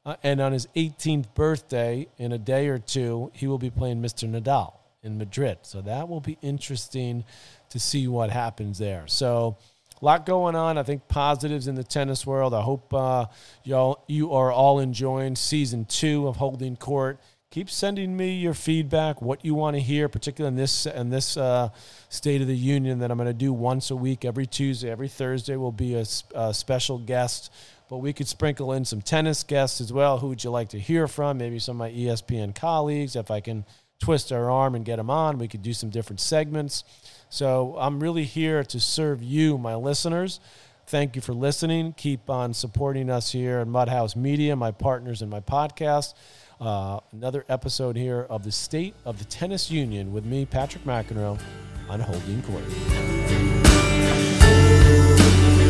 Uh, 0.07 0.17
and 0.23 0.41
on 0.41 0.53
his 0.53 0.67
18th 0.77 1.35
birthday, 1.35 2.07
in 2.17 2.33
a 2.33 2.39
day 2.39 2.69
or 2.69 2.79
two, 2.79 3.31
he 3.35 3.47
will 3.47 3.59
be 3.59 3.69
playing 3.69 4.01
Mr. 4.01 4.31
Nadal 4.31 4.80
in 5.03 5.19
Madrid. 5.19 5.59
So 5.63 5.81
that 5.83 6.09
will 6.09 6.21
be 6.21 6.39
interesting 6.43 7.25
to 7.71 7.79
see 7.79 8.09
what 8.09 8.31
happens 8.31 8.79
there. 8.79 9.05
So 9.07 9.57
a 10.01 10.05
lot 10.05 10.27
going 10.27 10.55
on. 10.55 10.79
I 10.79 10.83
think 10.83 11.09
positives 11.09 11.69
in 11.69 11.75
the 11.75 11.85
tennis 11.85 12.27
world. 12.27 12.55
I 12.55 12.63
hope 12.63 12.93
uh, 12.93 13.27
y'all 13.65 14.05
you 14.07 14.33
are 14.33 14.51
all 14.53 14.79
enjoying 14.79 15.37
season 15.37 15.85
two 15.85 16.27
of 16.27 16.37
Holding 16.37 16.77
Court. 16.77 17.21
Keep 17.51 17.69
sending 17.69 18.17
me 18.17 18.35
your 18.35 18.55
feedback, 18.55 19.21
what 19.21 19.45
you 19.45 19.57
want 19.57 19.75
to 19.75 19.81
hear, 19.81 20.09
particularly 20.09 20.55
in 20.55 20.57
this 20.57 20.87
in 20.87 21.11
this 21.11 21.37
uh, 21.37 21.71
State 22.09 22.41
of 22.41 22.47
the 22.47 22.57
Union 22.57 23.01
that 23.01 23.11
I'm 23.11 23.19
going 23.19 23.27
to 23.27 23.35
do 23.35 23.53
once 23.53 23.91
a 23.91 23.97
week, 23.97 24.25
every 24.25 24.47
Tuesday, 24.47 24.89
every 24.89 25.09
Thursday 25.09 25.57
will 25.57 25.73
be 25.73 25.95
a, 25.95 26.05
a 26.35 26.55
special 26.55 26.99
guest 26.99 27.51
but 27.91 27.99
we 27.99 28.13
could 28.13 28.29
sprinkle 28.29 28.73
in 28.73 28.85
some 28.85 29.03
tennis 29.03 29.43
guests 29.43 29.81
as 29.81 29.93
well. 29.93 30.19
Who 30.19 30.29
would 30.29 30.45
you 30.45 30.51
like 30.51 30.69
to 30.69 30.79
hear 30.79 31.09
from? 31.09 31.39
Maybe 31.39 31.59
some 31.59 31.75
of 31.75 31.79
my 31.81 31.91
ESPN 31.91 32.55
colleagues, 32.55 33.17
if 33.17 33.33
I 33.33 33.41
can 33.41 33.65
twist 34.01 34.33
our 34.33 34.51
arm 34.51 34.75
and 34.75 34.85
get 34.85 34.97
them 34.97 35.11
on. 35.11 35.39
We 35.39 35.47
could 35.47 35.63
do 35.63 35.73
some 35.73 35.91
different 35.91 36.21
segments. 36.21 36.85
So 37.29 37.77
I'm 37.79 38.01
really 38.01 38.25
here 38.25 38.65
to 38.65 38.81
serve 38.81 39.23
you, 39.23 39.57
my 39.57 39.77
listeners. 39.77 40.41
Thank 40.87 41.15
you 41.15 41.23
for 41.23 41.33
listening. 41.33 41.93
Keep 41.93 42.29
on 42.29 42.53
supporting 42.53 43.11
us 43.11 43.31
here 43.31 43.61
at 43.61 43.69
Mudhouse 43.69 44.17
Media, 44.17 44.57
my 44.57 44.73
partners 44.73 45.23
in 45.23 45.29
my 45.29 45.39
podcast. 45.39 46.15
Uh, 46.61 46.99
another 47.13 47.45
episode 47.49 47.97
here 47.97 48.27
of 48.29 48.43
the 48.43 48.51
State 48.51 48.95
of 49.05 49.19
the 49.19 49.25
Tennis 49.27 49.71
Union 49.71 50.13
with 50.13 50.25
me, 50.25 50.45
Patrick 50.45 50.83
McEnroe, 50.85 51.41
on 51.89 52.01
Holding 52.01 52.43
Court. 52.43 52.65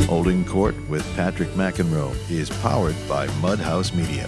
Holding 0.08 0.44
Court 0.44 0.74
with 0.88 1.04
Patrick 1.14 1.50
McEnroe 1.50 2.14
is 2.30 2.48
powered 2.62 2.96
by 3.06 3.26
Mudhouse 3.42 3.94
Media. 3.94 4.26